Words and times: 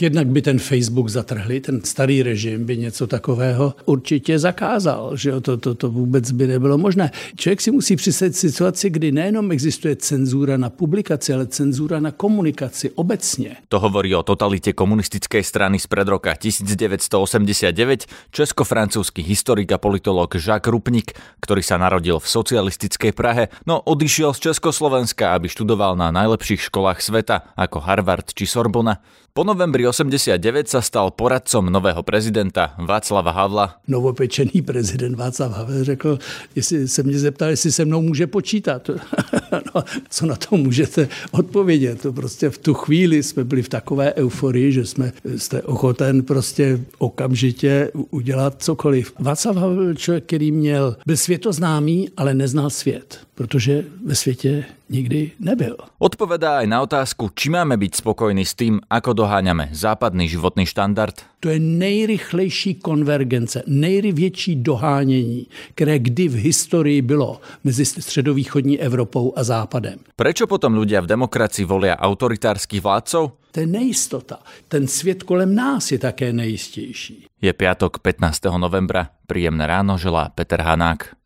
Jednak 0.00 0.26
by 0.26 0.42
ten 0.42 0.58
Facebook 0.58 1.08
zatrhli, 1.08 1.60
ten 1.60 1.80
starý 1.80 2.22
režim 2.22 2.64
by 2.64 2.76
něco 2.76 3.06
takového 3.06 3.74
určitě 3.84 4.38
zakázal, 4.38 5.16
že 5.16 5.40
to, 5.40 5.56
to, 5.56 5.74
to 5.74 5.90
vůbec 5.90 6.32
by 6.32 6.46
nebylo 6.46 6.78
možné. 6.78 7.10
Člověk 7.36 7.60
si 7.60 7.70
musí 7.70 7.96
představit 7.96 8.36
situaci, 8.36 8.90
kdy 8.90 9.12
nejenom 9.12 9.52
existuje 9.52 9.96
cenzura 9.96 10.56
na 10.56 10.70
publikaci, 10.70 11.32
ale 11.32 11.46
cenzura 11.46 12.00
na 12.00 12.10
komunikaci 12.10 12.90
obecně. 12.90 13.56
To 13.68 13.80
hovorí 13.80 14.14
o 14.14 14.22
totalite 14.22 14.72
komunistickej 14.72 15.44
strany 15.44 15.78
z 15.78 15.86
pred 15.86 16.08
roka 16.08 16.34
1989 16.34 18.06
česko-francúzsky 18.30 19.22
historik 19.22 19.72
a 19.72 19.78
politolog 19.78 20.34
Jacques 20.34 20.72
Rupnik, 20.72 21.16
ktorý 21.40 21.62
sa 21.64 21.80
narodil 21.80 22.20
v 22.20 22.28
socialistickej 22.28 23.12
Prahe, 23.16 23.48
no 23.66 23.80
odišiel 23.80 24.36
z 24.36 24.52
Československa, 24.52 25.32
aby 25.32 25.48
študoval 25.48 25.96
na 25.96 26.12
najlepších 26.12 26.68
školách 26.68 27.00
sveta 27.00 27.56
ako 27.56 27.80
Harvard 27.80 28.28
či 28.36 28.44
Sorbona. 28.44 29.00
Po 29.36 29.44
novembri 29.44 29.84
89 29.84 30.40
sa 30.64 30.80
stal 30.80 31.12
poradcom 31.12 31.68
nového 31.68 32.00
prezidenta 32.00 32.72
Václava 32.80 33.36
Havla. 33.36 33.84
Novopečený 33.84 34.64
prezident 34.64 35.12
Václav 35.12 35.52
Havel 35.52 35.84
řekl, 35.84 36.18
jestli 36.56 36.88
se 36.88 37.02
mě 37.02 37.18
zeptal, 37.18 37.48
jestli 37.48 37.72
se 37.72 37.84
mnou 37.84 38.00
může 38.00 38.26
počítat. 38.26 38.90
no, 39.74 39.84
co 40.10 40.26
na 40.26 40.36
to 40.36 40.56
můžete 40.56 41.08
odpovědět? 41.30 42.06
Prostě 42.14 42.50
v 42.50 42.58
tu 42.58 42.74
chvíli 42.74 43.22
jsme 43.22 43.44
byli 43.44 43.62
v 43.62 43.68
takové 43.68 44.14
euforii, 44.14 44.72
že 44.72 44.86
jsme 44.86 45.12
jste 45.36 45.62
ochoten 45.62 46.22
prostě 46.22 46.80
okamžitě 46.98 47.90
udělat 48.10 48.62
cokoliv. 48.62 49.12
Václav 49.18 49.56
Havel 49.56 49.76
byl 49.76 49.94
člověk, 49.94 50.24
který 50.24 50.52
měl, 50.52 50.96
byl 51.06 51.16
světoznámý, 51.16 52.08
ale 52.16 52.34
neznal 52.34 52.70
svět, 52.70 53.25
protože 53.36 53.84
ve 54.04 54.14
světě 54.14 54.64
nikdy 54.88 55.30
nebyl. 55.40 55.76
Odpovedá 55.98 56.64
aj 56.64 56.66
na 56.66 56.80
otázku, 56.80 57.28
či 57.36 57.52
máme 57.52 57.76
byť 57.76 58.00
spokojní 58.00 58.48
s 58.48 58.56
tým, 58.56 58.80
ako 58.88 59.12
doháňame 59.12 59.68
západný 59.76 60.24
životný 60.24 60.64
štandard. 60.64 61.20
To 61.44 61.52
je 61.52 61.60
nejrychlejší 61.60 62.80
konvergence, 62.80 63.62
největší 63.68 64.56
dohánění, 64.64 65.46
které 65.76 65.98
kdy 65.98 66.28
v 66.28 66.36
historii 66.48 67.02
bylo 67.02 67.40
mezi 67.64 67.84
středovýchodní 67.84 68.80
Evropou 68.80 69.32
a 69.36 69.44
Západem. 69.44 70.00
Prečo 70.16 70.48
potom 70.48 70.74
ľudia 70.74 71.04
v 71.04 71.12
demokracii 71.12 71.68
volia 71.68 71.94
autoritárskych 71.94 72.80
vládcov? 72.80 73.36
To 73.52 73.56
je 73.60 73.68
nejistota. 73.68 74.40
Ten 74.68 74.88
svět 74.88 75.22
kolem 75.22 75.54
nás 75.54 75.92
je 75.92 75.98
také 75.98 76.32
nejistější. 76.32 77.26
Je 77.42 77.52
piatok 77.52 77.98
15. 77.98 78.44
novembra. 78.56 79.12
Príjemné 79.26 79.66
ráno 79.66 79.98
želá 80.00 80.28
Peter 80.28 80.60
Hanák. 80.60 81.16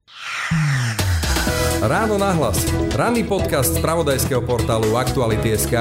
Ráno 1.81 2.21
nahlas. 2.21 2.61
Ranný 2.93 3.25
podcast 3.25 3.73
z 3.73 3.81
pravodajského 3.81 4.45
portálu 4.45 5.01
Aktuality.sk. 5.01 5.73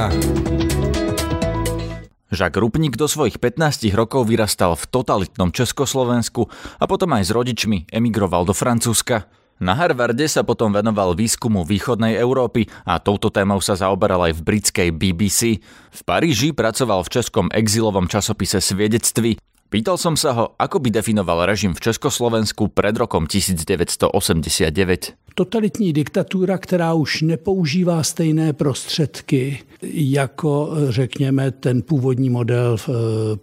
Žak 2.31 2.53
Rupnik 2.55 2.95
do 2.95 3.03
svojich 3.03 3.35
15 3.35 3.83
rokov 3.91 4.23
vyrastal 4.31 4.79
v 4.79 4.87
totalitnom 4.87 5.51
Československu 5.51 6.47
a 6.79 6.87
potom 6.87 7.11
aj 7.19 7.27
s 7.27 7.31
rodičmi 7.35 7.91
emigroval 7.91 8.47
do 8.47 8.55
Francúzska. 8.55 9.27
Na 9.59 9.75
Harvarde 9.75 10.23
sa 10.31 10.47
potom 10.47 10.71
venoval 10.71 11.19
výskumu 11.19 11.67
východnej 11.67 12.15
Európy 12.15 12.71
a 12.87 13.03
touto 13.03 13.27
témou 13.27 13.59
sa 13.59 13.75
zaoberal 13.75 14.31
aj 14.31 14.39
v 14.39 14.45
britskej 14.55 14.89
BBC. 14.95 15.59
V 15.91 16.01
Paríži 16.07 16.55
pracoval 16.55 17.03
v 17.03 17.11
českom 17.11 17.51
exilovom 17.51 18.07
časopise 18.07 18.63
Sviedectví 18.63 19.35
Pýtal 19.69 20.01
som 20.01 20.17
sa 20.17 20.33
ho, 20.33 20.57
ako 20.57 20.81
by 20.81 20.89
definoval 20.89 21.45
režim 21.45 21.77
v 21.77 21.93
Československu 21.93 22.73
pred 22.73 22.97
rokom 22.97 23.29
1989. 23.29 25.13
Totalitní 25.37 25.93
diktatura, 25.93 26.57
která 26.57 26.93
už 26.93 27.21
nepoužívá 27.21 28.03
stejné 28.03 28.53
prostředky 28.53 29.59
jako, 29.93 30.69
řekněme, 30.89 31.51
ten 31.51 31.81
původní 31.81 32.29
model 32.29 32.77
v, 32.77 32.89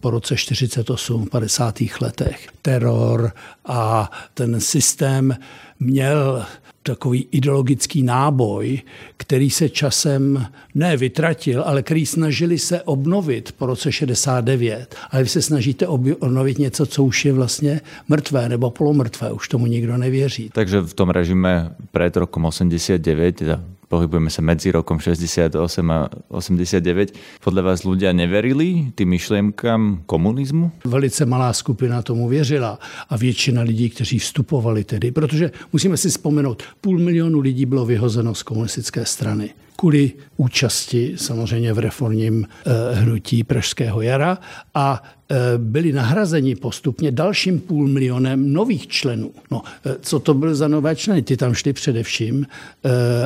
po 0.00 0.10
roce 0.10 0.36
48, 0.36 1.26
v 1.26 1.30
50. 1.30 1.74
letech. 2.00 2.48
Teror 2.62 3.32
a 3.64 4.10
ten 4.34 4.60
systém 4.60 5.36
měl 5.80 6.46
takový 6.86 7.28
ideologický 7.30 8.02
náboj, 8.02 8.80
který 9.16 9.50
se 9.50 9.68
časem 9.68 10.46
ne 10.74 10.96
vytratil, 10.96 11.62
ale 11.62 11.82
který 11.82 12.06
snažili 12.06 12.58
se 12.58 12.82
obnovit 12.82 13.52
po 13.58 13.66
roce 13.66 13.92
69. 13.92 14.94
Ale 15.10 15.22
vy 15.22 15.28
se 15.28 15.42
snažíte 15.42 15.86
obnovit 15.86 16.58
něco, 16.58 16.86
co 16.86 17.04
už 17.04 17.24
je 17.24 17.32
vlastně 17.32 17.80
mrtvé 18.08 18.48
nebo 18.48 18.70
polomrtvé, 18.70 19.32
už 19.32 19.48
tomu 19.48 19.66
nikdo 19.66 19.96
nevěří. 19.96 20.50
Takže 20.52 20.80
v 20.80 20.94
tom 20.94 21.10
režime 21.10 21.70
před 21.92 22.16
rokem 22.16 22.44
89, 22.44 23.36
teda 23.36 23.60
pohybujeme 23.88 24.30
sa 24.30 24.42
medzi 24.42 24.70
rokom 24.74 24.98
68 24.98 25.54
a 25.90 26.10
89. 26.28 27.42
Podľa 27.42 27.62
vás 27.62 27.86
ľudia 27.86 28.10
neverili 28.10 28.90
tým 28.94 29.08
myšlienkám 29.14 30.06
komunizmu? 30.06 30.84
Velice 30.84 31.26
malá 31.26 31.52
skupina 31.52 32.02
tomu 32.02 32.28
věřila 32.28 32.78
a 33.08 33.14
většina 33.16 33.62
lidí, 33.62 33.90
kteří 33.90 34.18
vstupovali 34.18 34.84
tedy, 34.84 35.10
protože 35.10 35.50
musíme 35.72 35.96
si 35.96 36.08
vzpomenout, 36.08 36.62
půl 36.80 36.98
milionu 36.98 37.40
lidí 37.40 37.66
bylo 37.66 37.86
vyhozeno 37.86 38.34
z 38.34 38.42
komunistické 38.42 39.04
strany 39.04 39.50
kvůli 39.76 40.12
účasti 40.36 41.12
samozřejmě 41.16 41.72
v 41.72 41.78
reformním 41.78 42.46
eh, 42.46 42.94
hnutí 42.94 43.44
Pražského 43.44 44.02
jara 44.02 44.38
a 44.74 45.02
eh, 45.02 45.36
byli 45.58 45.92
nahrazeni 45.92 46.54
postupně 46.54 47.10
dalším 47.10 47.60
půl 47.60 47.88
milionem 47.88 48.52
nových 48.52 48.86
členů. 48.86 49.32
No, 49.50 49.62
eh, 49.86 49.96
co 50.00 50.18
to 50.18 50.34
byly 50.34 50.54
za 50.54 50.68
nové 50.68 50.96
členy? 50.96 51.22
Ty 51.22 51.36
tam 51.36 51.54
šli 51.54 51.72
především, 51.72 52.46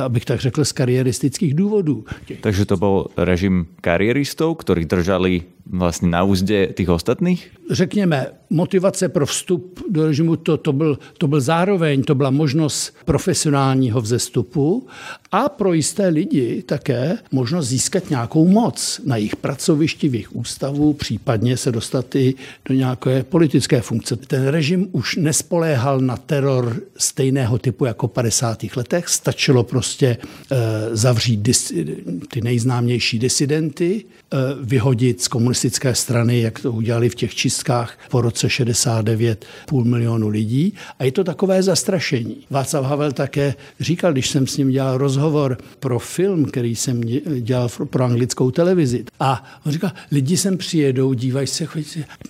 abych 0.05 0.25
tak 0.25 0.39
řekl, 0.39 0.65
z 0.65 0.71
kariéristických 0.71 1.53
důvodů. 1.53 2.05
Takže 2.41 2.65
to 2.65 2.77
byl 2.77 3.05
režim 3.17 3.67
kariéristů, 3.81 4.53
kteří 4.53 4.85
držali 4.85 5.41
vlastně 5.71 6.09
na 6.09 6.23
úzdě 6.23 6.67
těch 6.67 6.89
ostatních? 6.89 7.51
Řekněme, 7.71 8.27
motivace 8.49 9.09
pro 9.09 9.25
vstup 9.25 9.79
do 9.89 10.05
režimu, 10.05 10.35
to, 10.35 10.57
to, 10.57 10.73
byl, 10.73 10.99
to 11.17 11.27
byl 11.27 11.41
zároveň, 11.41 12.03
to 12.03 12.15
byla 12.15 12.29
možnost 12.29 12.95
profesionálního 13.05 14.01
vzestupu 14.01 14.87
a 15.31 15.49
pro 15.49 15.73
jisté 15.73 16.07
lidi 16.07 16.63
také 16.65 17.17
možnost 17.31 17.67
získat 17.67 18.09
nějakou 18.09 18.47
moc 18.47 19.01
na 19.05 19.17
jejich 19.17 19.35
pracovišti, 19.35 20.09
v 20.09 20.13
jejich 20.13 20.35
ústavu, 20.35 20.93
případně 20.93 21.57
se 21.57 21.71
dostat 21.71 22.15
i 22.15 22.33
do 22.65 22.75
nějaké 22.75 23.23
politické 23.23 23.81
funkce. 23.81 24.15
Ten 24.15 24.47
režim 24.47 24.87
už 24.91 25.15
nespoléhal 25.15 25.99
na 25.99 26.17
teror 26.17 26.81
stejného 26.97 27.57
typu 27.57 27.85
jako 27.85 28.07
v 28.07 28.11
50. 28.11 28.63
letech. 28.75 29.07
Stačilo 29.07 29.63
prostě 29.63 30.17
e, 30.51 30.57
zavřít 30.95 31.37
dis, 31.37 31.73
ty 32.31 32.41
nejznámější 32.41 33.19
disidenty, 33.19 34.05
e, 34.05 34.37
vyhodit 34.61 35.21
z 35.21 35.27
komunistické 35.61 35.95
strany, 35.95 36.41
jak 36.41 36.59
to 36.59 36.71
udělali 36.71 37.09
v 37.09 37.15
těch 37.15 37.35
čistkách 37.35 37.97
po 38.09 38.21
roce 38.21 38.49
69 38.49 39.45
půl 39.65 39.83
milionu 39.85 40.29
lidí. 40.29 40.73
A 40.99 41.03
je 41.03 41.11
to 41.11 41.23
takové 41.23 41.63
zastrašení. 41.63 42.37
Václav 42.49 42.85
Havel 42.85 43.11
také 43.11 43.53
říkal, 43.79 44.11
když 44.11 44.29
jsem 44.29 44.47
s 44.47 44.57
ním 44.57 44.71
dělal 44.71 44.97
rozhovor 44.97 45.57
pro 45.79 45.99
film, 45.99 46.45
který 46.45 46.75
jsem 46.75 47.01
dělal 47.39 47.69
pro 47.69 48.03
anglickou 48.03 48.51
televizi. 48.51 49.05
A 49.19 49.61
on 49.65 49.71
říkal, 49.71 49.91
lidi 50.11 50.37
sem 50.37 50.57
přijedou, 50.57 51.13
dívají 51.13 51.47
se, 51.47 51.65
chodí, 51.65 51.85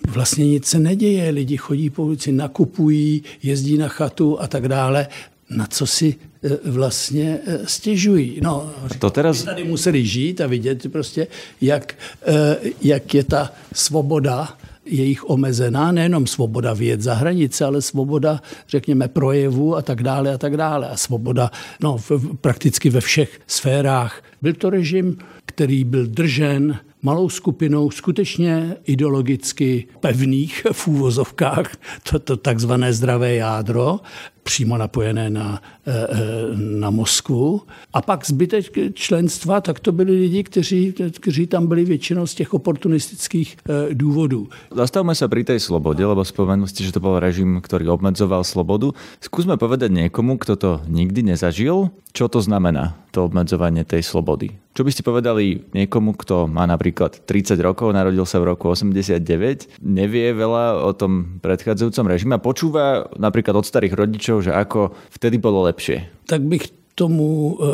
vlastně 0.08 0.46
nic 0.46 0.66
se 0.66 0.78
neděje, 0.78 1.30
lidi 1.30 1.56
chodí 1.56 1.90
po 1.90 2.04
ulici, 2.04 2.32
nakupují, 2.32 3.22
jezdí 3.42 3.78
na 3.78 3.88
chatu 3.88 4.40
a 4.40 4.46
tak 4.46 4.68
dále 4.68 5.08
na 5.50 5.66
co 5.66 5.86
si 5.86 6.14
vlastně 6.64 7.38
e, 7.46 7.58
stěžují. 7.66 8.40
No, 8.42 8.70
to 8.98 9.10
teraz... 9.10 9.42
tady 9.42 9.64
museli 9.64 10.06
žít 10.06 10.40
a 10.40 10.46
vidět 10.46 10.92
prostě, 10.92 11.26
jak, 11.60 11.94
e, 12.26 12.56
jak 12.82 13.14
je 13.14 13.24
ta 13.24 13.52
svoboda 13.72 14.48
jejich 14.84 15.30
omezená, 15.30 15.92
nejenom 15.92 16.26
svoboda 16.26 16.72
věd 16.72 17.00
za 17.00 17.14
hranice, 17.14 17.64
ale 17.64 17.82
svoboda, 17.82 18.42
řekněme, 18.68 19.08
projevu 19.08 19.76
a 19.76 19.82
tak 19.82 20.02
dále 20.02 20.34
a 20.34 20.38
tak 20.38 20.56
dále. 20.56 20.88
A 20.88 20.96
svoboda 20.96 21.50
no, 21.80 21.98
v, 21.98 22.36
prakticky 22.40 22.90
ve 22.90 23.00
všech 23.00 23.40
sférách. 23.46 24.22
Byl 24.42 24.52
to 24.52 24.70
režim, 24.70 25.18
který 25.46 25.84
byl 25.84 26.06
držen 26.06 26.78
malou 27.02 27.28
skupinou 27.28 27.90
skutečně 27.90 28.76
ideologicky 28.84 29.86
pevných 30.00 30.66
v 30.72 30.88
úvozovkách, 30.88 31.76
to, 32.10 32.18
to 32.18 32.36
takzvané 32.36 32.92
zdravé 32.92 33.34
jádro, 33.34 34.00
přímo 34.42 34.78
napojené 34.78 35.30
na, 35.30 35.62
eh, 35.86 35.92
eh, 35.92 36.16
na 36.56 36.90
Moskvu. 36.90 37.62
A 37.92 38.02
pak 38.02 38.26
zbytek 38.26 38.94
členstva, 38.94 39.60
tak 39.60 39.80
to 39.80 39.92
byli 39.92 40.12
lidi, 40.12 40.42
kteří, 40.42 40.94
kteří 41.20 41.46
tam 41.46 41.66
byli 41.66 41.84
většinou 41.84 42.26
z 42.26 42.34
těch 42.34 42.54
oportunistických 42.54 43.56
eh, 43.56 43.94
důvodů. 43.94 44.48
Zastavme 44.72 45.14
sa 45.14 45.28
pri 45.28 45.44
tej 45.44 45.60
slobode, 45.60 46.02
lebo 46.02 46.24
spomenuli 46.24 46.68
ste, 46.68 46.82
že 46.82 46.96
to 46.96 47.04
bol 47.04 47.20
režim, 47.20 47.60
ktorý 47.60 47.88
obmedzoval 47.92 48.42
slobodu. 48.42 48.90
Skúsme 49.20 49.54
povedať 49.56 49.92
niekomu, 49.92 50.38
kto 50.40 50.54
to 50.58 50.70
nikdy 50.88 51.22
nezažil, 51.22 51.92
čo 52.12 52.28
to 52.28 52.44
znamená, 52.44 52.96
to 53.12 53.28
obmedzovanie 53.28 53.84
tej 53.84 54.04
slobody. 54.04 54.56
Čo 54.72 54.88
by 54.88 54.90
ste 54.92 55.04
povedali 55.04 55.68
niekomu, 55.76 56.16
kto 56.16 56.48
má 56.48 56.64
napríklad 56.64 57.28
30 57.28 57.60
rokov, 57.60 57.92
narodil 57.92 58.24
sa 58.24 58.40
v 58.40 58.56
roku 58.56 58.72
89, 58.72 59.68
nevie 59.84 60.32
veľa 60.32 60.80
o 60.80 60.96
tom 60.96 61.36
predchádzajúcom 61.44 62.08
režime 62.08 62.32
a 62.36 62.40
počúva 62.40 63.04
napríklad 63.20 63.60
od 63.60 63.68
starých 63.68 63.92
rodičov, 63.92 64.31
že 64.40 64.54
ako 64.54 64.94
vtedy 65.10 65.36
bolo 65.36 65.68
lepšie? 65.68 66.24
Tak 66.24 66.40
bych 66.46 66.94
tomu 66.94 67.56
e, 67.56 67.66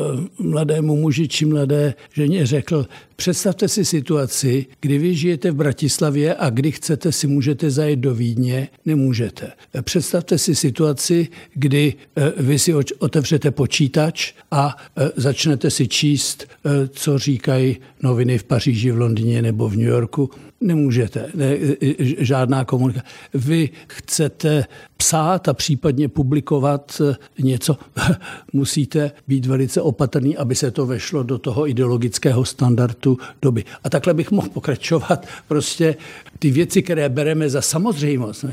mladému 0.42 0.96
muži 0.96 1.28
či 1.28 1.44
mladé 1.44 1.94
ženě 2.14 2.46
řekl, 2.46 2.86
Představte 3.20 3.68
si 3.68 3.84
situaci, 3.84 4.66
kdy 4.80 4.98
vy 4.98 5.14
žijete 5.14 5.50
v 5.50 5.54
Bratislavě 5.54 6.34
a 6.34 6.50
kdy 6.50 6.72
chcete 6.72 7.12
si 7.12 7.26
můžete 7.26 7.70
zajet 7.70 7.98
do 7.98 8.14
Vídně, 8.14 8.68
nemůžete. 8.84 9.52
Představte 9.82 10.38
si 10.38 10.54
situaci, 10.54 11.28
kdy 11.54 11.94
eh, 12.16 12.32
vy 12.36 12.58
si 12.58 12.74
otevřete 12.98 13.50
počítač 13.50 14.32
a 14.50 14.76
eh, 14.96 15.10
začnete 15.16 15.70
si 15.70 15.88
číst, 15.88 16.46
eh, 16.46 16.88
co 16.88 17.18
říkají 17.18 17.76
noviny 18.02 18.38
v 18.38 18.44
Paříži, 18.44 18.90
v 18.90 18.98
Londýně 18.98 19.42
nebo 19.42 19.68
v 19.68 19.76
New 19.76 19.88
Yorku 19.88 20.30
Nemůžete, 20.60 21.30
ne, 21.34 21.56
žádná 22.18 22.64
komunikace. 22.64 23.06
Vy 23.34 23.70
chcete 23.86 24.64
psát 24.96 25.48
a 25.48 25.54
případně 25.54 26.08
publikovat 26.08 27.02
něco, 27.38 27.76
musíte 28.52 29.10
být 29.28 29.46
velice 29.46 29.82
opatrný, 29.82 30.36
aby 30.36 30.54
se 30.54 30.70
to 30.70 30.86
vešlo 30.86 31.22
do 31.22 31.38
toho 31.38 31.68
ideologického 31.68 32.44
standardu 32.44 33.07
doby. 33.42 33.64
A 33.84 33.90
takhle 33.90 34.14
bych 34.14 34.30
mohl 34.30 34.48
pokračovat. 34.48 35.26
Prostě 35.48 35.96
ty 36.38 36.50
věci, 36.50 36.82
které 36.82 37.08
bereme 37.08 37.50
za 37.50 37.62
samozřejmost. 37.62 38.44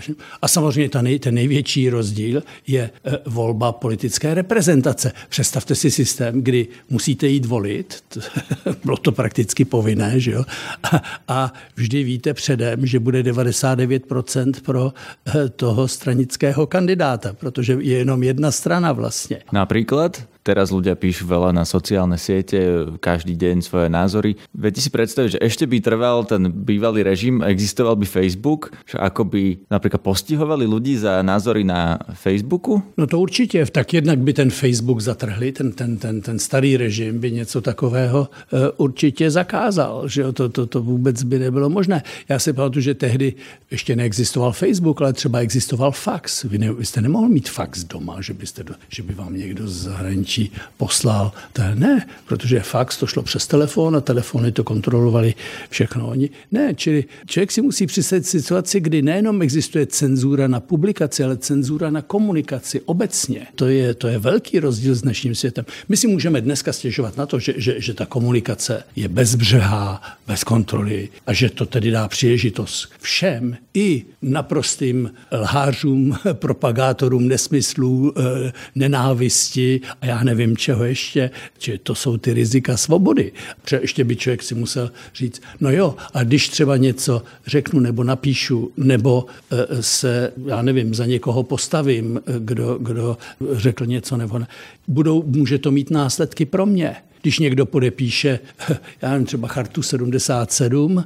A 0.42 0.48
samozřejmě 0.48 0.90
ta 0.90 1.02
nej, 1.02 1.20
ten 1.20 1.36
největší 1.36 1.90
rozdíl 1.90 2.44
je 2.68 2.82
e, 2.82 3.20
volba 3.26 3.72
politické 3.72 4.34
reprezentace. 4.34 5.12
Představte 5.30 5.76
si 5.76 5.92
systém, 5.92 6.42
kdy 6.42 6.68
musíte 6.90 7.28
jít 7.28 7.46
volit, 7.46 8.04
bylo 8.84 8.98
to 8.98 9.12
prakticky 9.12 9.66
povinné, 9.66 10.20
že 10.20 10.32
jo? 10.32 10.44
A, 10.84 11.02
a 11.28 11.54
vždy 11.76 12.04
víte 12.04 12.34
předem, 12.34 12.86
že 12.86 13.00
bude 13.00 13.24
99% 13.24 14.54
pro 14.66 14.94
e, 15.36 15.50
toho 15.50 15.88
stranického 15.88 16.68
kandidáta, 16.68 17.34
protože 17.34 17.78
je 17.80 17.98
jenom 17.98 18.24
jedna 18.24 18.52
strana 18.52 18.92
vlastně. 18.92 19.42
Například? 19.52 20.35
Teraz 20.46 20.70
ľudia 20.70 20.94
píšu 20.94 21.26
veľa 21.26 21.50
na 21.58 21.66
sociálne 21.66 22.22
siete, 22.22 22.86
každý 23.02 23.34
deň 23.34 23.66
svoje 23.66 23.90
názory. 23.90 24.38
Viete 24.54 24.78
si 24.78 24.94
predstaviť, 24.94 25.30
že 25.34 25.40
ešte 25.42 25.66
by 25.66 25.82
trval 25.82 26.22
ten 26.22 26.54
bývalý 26.54 27.02
režim, 27.02 27.42
existoval 27.42 27.98
by 27.98 28.06
Facebook, 28.06 28.70
že 28.86 29.02
ako 29.02 29.26
by 29.26 29.66
napríklad 29.74 30.06
postihovali 30.06 30.70
ľudí 30.70 31.02
za 31.02 31.26
názory 31.26 31.66
na 31.66 31.98
Facebooku? 32.14 32.78
No 32.94 33.08
to 33.08 33.18
určitě. 33.20 33.66
Tak 33.66 33.94
jednak 33.94 34.20
by 34.22 34.34
ten 34.34 34.50
Facebook 34.54 35.02
zatrhli, 35.02 35.52
ten, 35.52 35.72
ten, 35.72 35.98
ten, 35.98 36.22
ten 36.22 36.40
starý 36.40 36.78
režim 36.78 37.20
by 37.20 37.32
něco 37.32 37.62
takového 37.62 38.30
uh, 38.30 38.60
určitě 38.78 39.32
zakázal, 39.32 40.08
že? 40.08 40.30
To, 40.34 40.50
to, 40.50 40.66
to 40.66 40.82
vůbec 40.82 41.24
by 41.24 41.40
nebylo 41.40 41.70
možné. 41.70 42.04
Já 42.30 42.40
si 42.40 42.54
pamatuju, 42.54 42.82
že 42.82 42.94
tehdy 42.94 43.34
ještě 43.72 43.96
neexistoval 43.96 44.52
Facebook, 44.52 45.02
ale 45.02 45.14
třeba 45.14 45.40
existoval 45.40 45.92
fax. 45.92 46.44
Vy, 46.44 46.58
ne, 46.58 46.74
vy 46.74 46.86
jste 46.86 47.02
nemohl 47.02 47.30
mít 47.30 47.50
fax 47.50 47.84
doma, 47.84 48.22
že, 48.22 48.34
byste, 48.34 48.64
že 48.90 49.04
by 49.04 49.14
vám 49.14 49.38
někdo 49.38 49.68
z 49.68 49.88
zahraničí 50.36 50.52
poslal. 50.78 51.32
To 51.54 51.62
ne, 51.76 52.08
protože 52.28 52.60
fax 52.60 52.98
to 52.98 53.08
šlo 53.08 53.24
přes 53.24 53.48
telefon 53.48 53.96
a 53.96 54.02
telefony 54.02 54.52
to 54.52 54.64
kontrolovali 54.64 55.34
všechno 55.70 56.08
oni. 56.08 56.30
Ne, 56.52 56.74
čili 56.76 57.06
člověk 57.26 57.52
si 57.52 57.62
musí 57.62 57.88
představit 57.88 58.26
situaci, 58.26 58.80
kdy 58.80 59.02
nejenom 59.02 59.42
existuje 59.42 59.86
cenzura 59.86 60.48
na 60.48 60.60
publikaci, 60.60 61.24
ale 61.24 61.38
cenzura 61.38 61.90
na 61.90 62.02
komunikaci 62.02 62.82
obecně. 62.86 63.48
To 63.56 63.68
je, 63.68 63.94
to 63.94 64.08
je 64.08 64.20
velký 64.20 64.60
rozdíl 64.60 64.96
s 64.96 65.02
dnešním 65.02 65.36
světem. 65.36 65.66
My 65.90 65.98
si 65.98 66.08
můžeme 66.08 66.42
dneska 66.42 66.74
stěžovat 66.74 67.18
na 67.18 67.26
to, 67.26 67.40
že, 67.40 67.54
že, 67.58 67.82
že 67.82 67.94
ta 67.94 68.06
komunikace 68.06 68.84
je 68.96 69.08
bezbřehá, 69.08 70.02
bez 70.28 70.44
kontroly 70.44 71.10
a 71.28 71.34
že 71.34 71.50
to 71.50 71.66
tedy 71.66 71.92
dá 71.92 72.08
příležitost 72.08 72.90
všem 73.00 73.58
i 73.74 74.06
naprostým 74.22 75.12
lhářům, 75.32 76.18
propagátorům 76.34 77.28
nesmyslů, 77.28 78.14
eh, 78.18 78.52
nenávisti 78.76 79.82
a 80.02 80.06
já 80.06 80.24
nevím 80.26 80.58
čeho 80.58 80.86
ještě, 80.86 81.32
že 81.60 81.78
to 81.78 81.96
jsou 81.96 82.18
ty 82.18 82.34
rizika 82.34 82.78
svobody. 82.78 83.32
Třeba 83.62 83.82
ještě 83.82 84.04
by 84.04 84.16
člověk 84.16 84.44
si 84.44 84.56
musel 84.56 84.92
říct, 85.16 85.42
no 85.60 85.72
jo, 85.72 85.96
a 86.14 86.24
když 86.24 86.50
třeba 86.50 86.78
něco 86.78 87.24
řeknu 87.48 87.80
nebo 87.80 88.04
napíšu, 88.04 88.72
nebo 88.78 89.26
e, 89.52 89.84
se, 89.84 90.34
já 90.46 90.62
nevím, 90.62 90.94
za 90.94 91.06
někoho 91.06 91.44
postavím, 91.44 92.18
e, 92.18 92.22
kdo, 92.40 92.78
kdo 92.82 93.18
řekl 93.52 93.86
něco 93.86 94.18
nebo 94.18 94.40
ne, 94.40 94.48
budou, 94.88 95.24
může 95.24 95.58
to 95.58 95.72
mít 95.72 95.92
následky 95.92 96.46
pro 96.46 96.66
mě. 96.66 96.96
Když 97.22 97.40
někdo 97.40 97.66
podepíše, 97.66 98.40
já 99.02 99.12
nevím, 99.12 99.26
třeba 99.26 99.48
chartu 99.48 99.82
77, 99.82 101.06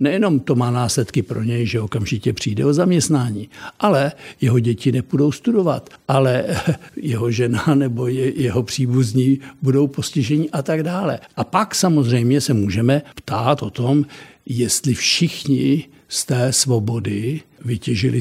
nejenom 0.00 0.40
to 0.40 0.54
má 0.54 0.70
následky 0.70 1.22
pro 1.22 1.42
něj, 1.42 1.66
že 1.66 1.80
okamžitě 1.80 2.32
přijde 2.32 2.64
o 2.64 2.72
zaměstnání, 2.72 3.48
ale 3.80 4.12
jeho 4.40 4.58
děti 4.58 4.92
nepůjdou 4.92 5.32
studovat, 5.32 5.90
ale 6.08 6.44
jeho 6.96 7.30
žena 7.30 7.64
nebo 7.74 8.06
je, 8.06 8.42
jeho 8.42 8.62
příbuzní 8.62 9.40
budou 9.62 9.86
postiženi 9.86 10.50
a 10.50 10.62
tak 10.62 10.82
dále. 10.82 11.18
A 11.36 11.44
pak 11.44 11.74
samozřejmě 11.74 12.40
se 12.40 12.54
můžeme 12.54 13.02
ptát 13.14 13.62
o 13.62 13.70
tom, 13.70 14.04
jestli 14.46 14.94
všichni 14.94 15.84
z 16.08 16.24
té 16.24 16.52
svobody 16.52 17.40
vytěžili 17.64 18.20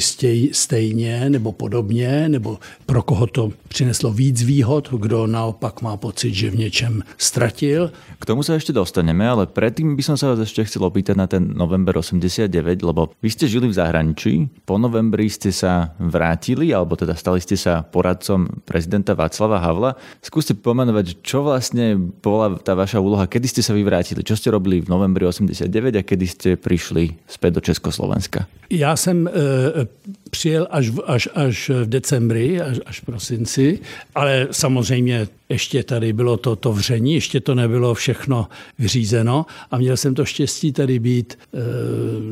stejně 0.51 1.29
nebo 1.29 1.51
podobně, 1.51 2.29
nebo 2.29 2.59
pro 2.85 3.01
koho 3.01 3.27
to 3.27 3.51
přineslo 3.67 4.11
víc 4.11 4.43
výhod, 4.43 4.89
kdo 4.99 5.27
naopak 5.27 5.81
má 5.81 5.97
pocit, 5.97 6.33
že 6.33 6.51
v 6.51 6.57
něčem 6.57 7.03
ztratil. 7.17 7.91
K 8.19 8.25
tomu 8.25 8.43
sa 8.43 8.59
ešte 8.59 8.75
dostaneme, 8.75 9.23
ale 9.23 9.47
predtým 9.47 9.95
by 9.95 10.03
som 10.03 10.19
sa 10.19 10.33
vás 10.33 10.43
ešte 10.43 10.67
chcel 10.67 10.83
opýtať 10.83 11.15
na 11.15 11.27
ten 11.29 11.55
november 11.55 11.95
89, 11.95 12.51
lebo 12.83 13.15
vy 13.23 13.29
ste 13.31 13.47
žili 13.47 13.71
v 13.71 13.77
zahraničí, 13.79 14.33
po 14.67 14.75
novembri 14.75 15.31
ste 15.31 15.55
sa 15.55 15.95
vrátili, 16.01 16.75
alebo 16.75 16.99
teda 16.99 17.15
stali 17.15 17.39
ste 17.39 17.55
sa 17.55 17.85
poradcom 17.85 18.49
prezidenta 18.67 19.15
Václava 19.15 19.63
Havla. 19.63 19.95
Skúste 20.19 20.51
pomenovať, 20.51 21.23
čo 21.23 21.47
vlastne 21.47 21.95
bola 21.95 22.59
tá 22.59 22.75
vaša 22.75 22.99
úloha, 22.99 23.23
kedy 23.23 23.47
ste 23.47 23.61
sa 23.63 23.71
vyvrátili, 23.71 24.19
čo 24.25 24.35
ste 24.35 24.51
robili 24.51 24.83
v 24.83 24.91
novembri 24.91 25.23
89 25.23 25.69
a 25.95 26.01
kedy 26.03 26.25
ste 26.27 26.49
prišli 26.59 27.15
späť 27.23 27.51
do 27.55 27.61
Československa? 27.63 28.49
Já 28.69 28.97
jsem 28.97 29.28
e, 29.29 29.87
přijel 30.29 30.67
až 30.71 30.91
až, 31.05 31.29
až 31.35 31.69
v 31.69 31.85
decembri, 31.85 32.61
až, 32.61 32.79
až 32.85 32.99
v 32.99 33.05
prosinci, 33.05 33.79
ale 34.15 34.47
samozřejmě 34.51 35.27
ještě 35.49 35.83
tady 35.83 36.13
bylo 36.13 36.37
to, 36.37 36.55
to 36.55 36.73
vření, 36.73 37.13
ještě 37.13 37.39
to 37.39 37.55
nebylo 37.55 37.93
všechno 37.93 38.47
vyřízeno 38.79 39.45
a 39.71 39.77
měl 39.77 39.97
jsem 39.97 40.15
to 40.15 40.25
štěstí 40.25 40.71
tady 40.71 40.99
být 40.99 41.37
e, 41.53 41.57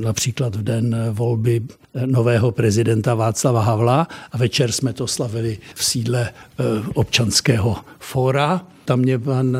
například 0.03 0.55
v 0.55 0.63
den 0.63 0.95
volby 1.11 1.61
nového 2.05 2.51
prezidenta 2.51 3.15
Václava 3.15 3.61
Havla 3.61 4.07
a 4.31 4.37
večer 4.37 4.71
jsme 4.71 4.93
to 4.93 5.07
slavili 5.07 5.57
v 5.75 5.85
sídle 5.85 6.29
občanského 6.93 7.75
fóra. 7.99 8.61
Tam 8.85 8.99
mě 8.99 9.19
pan 9.19 9.57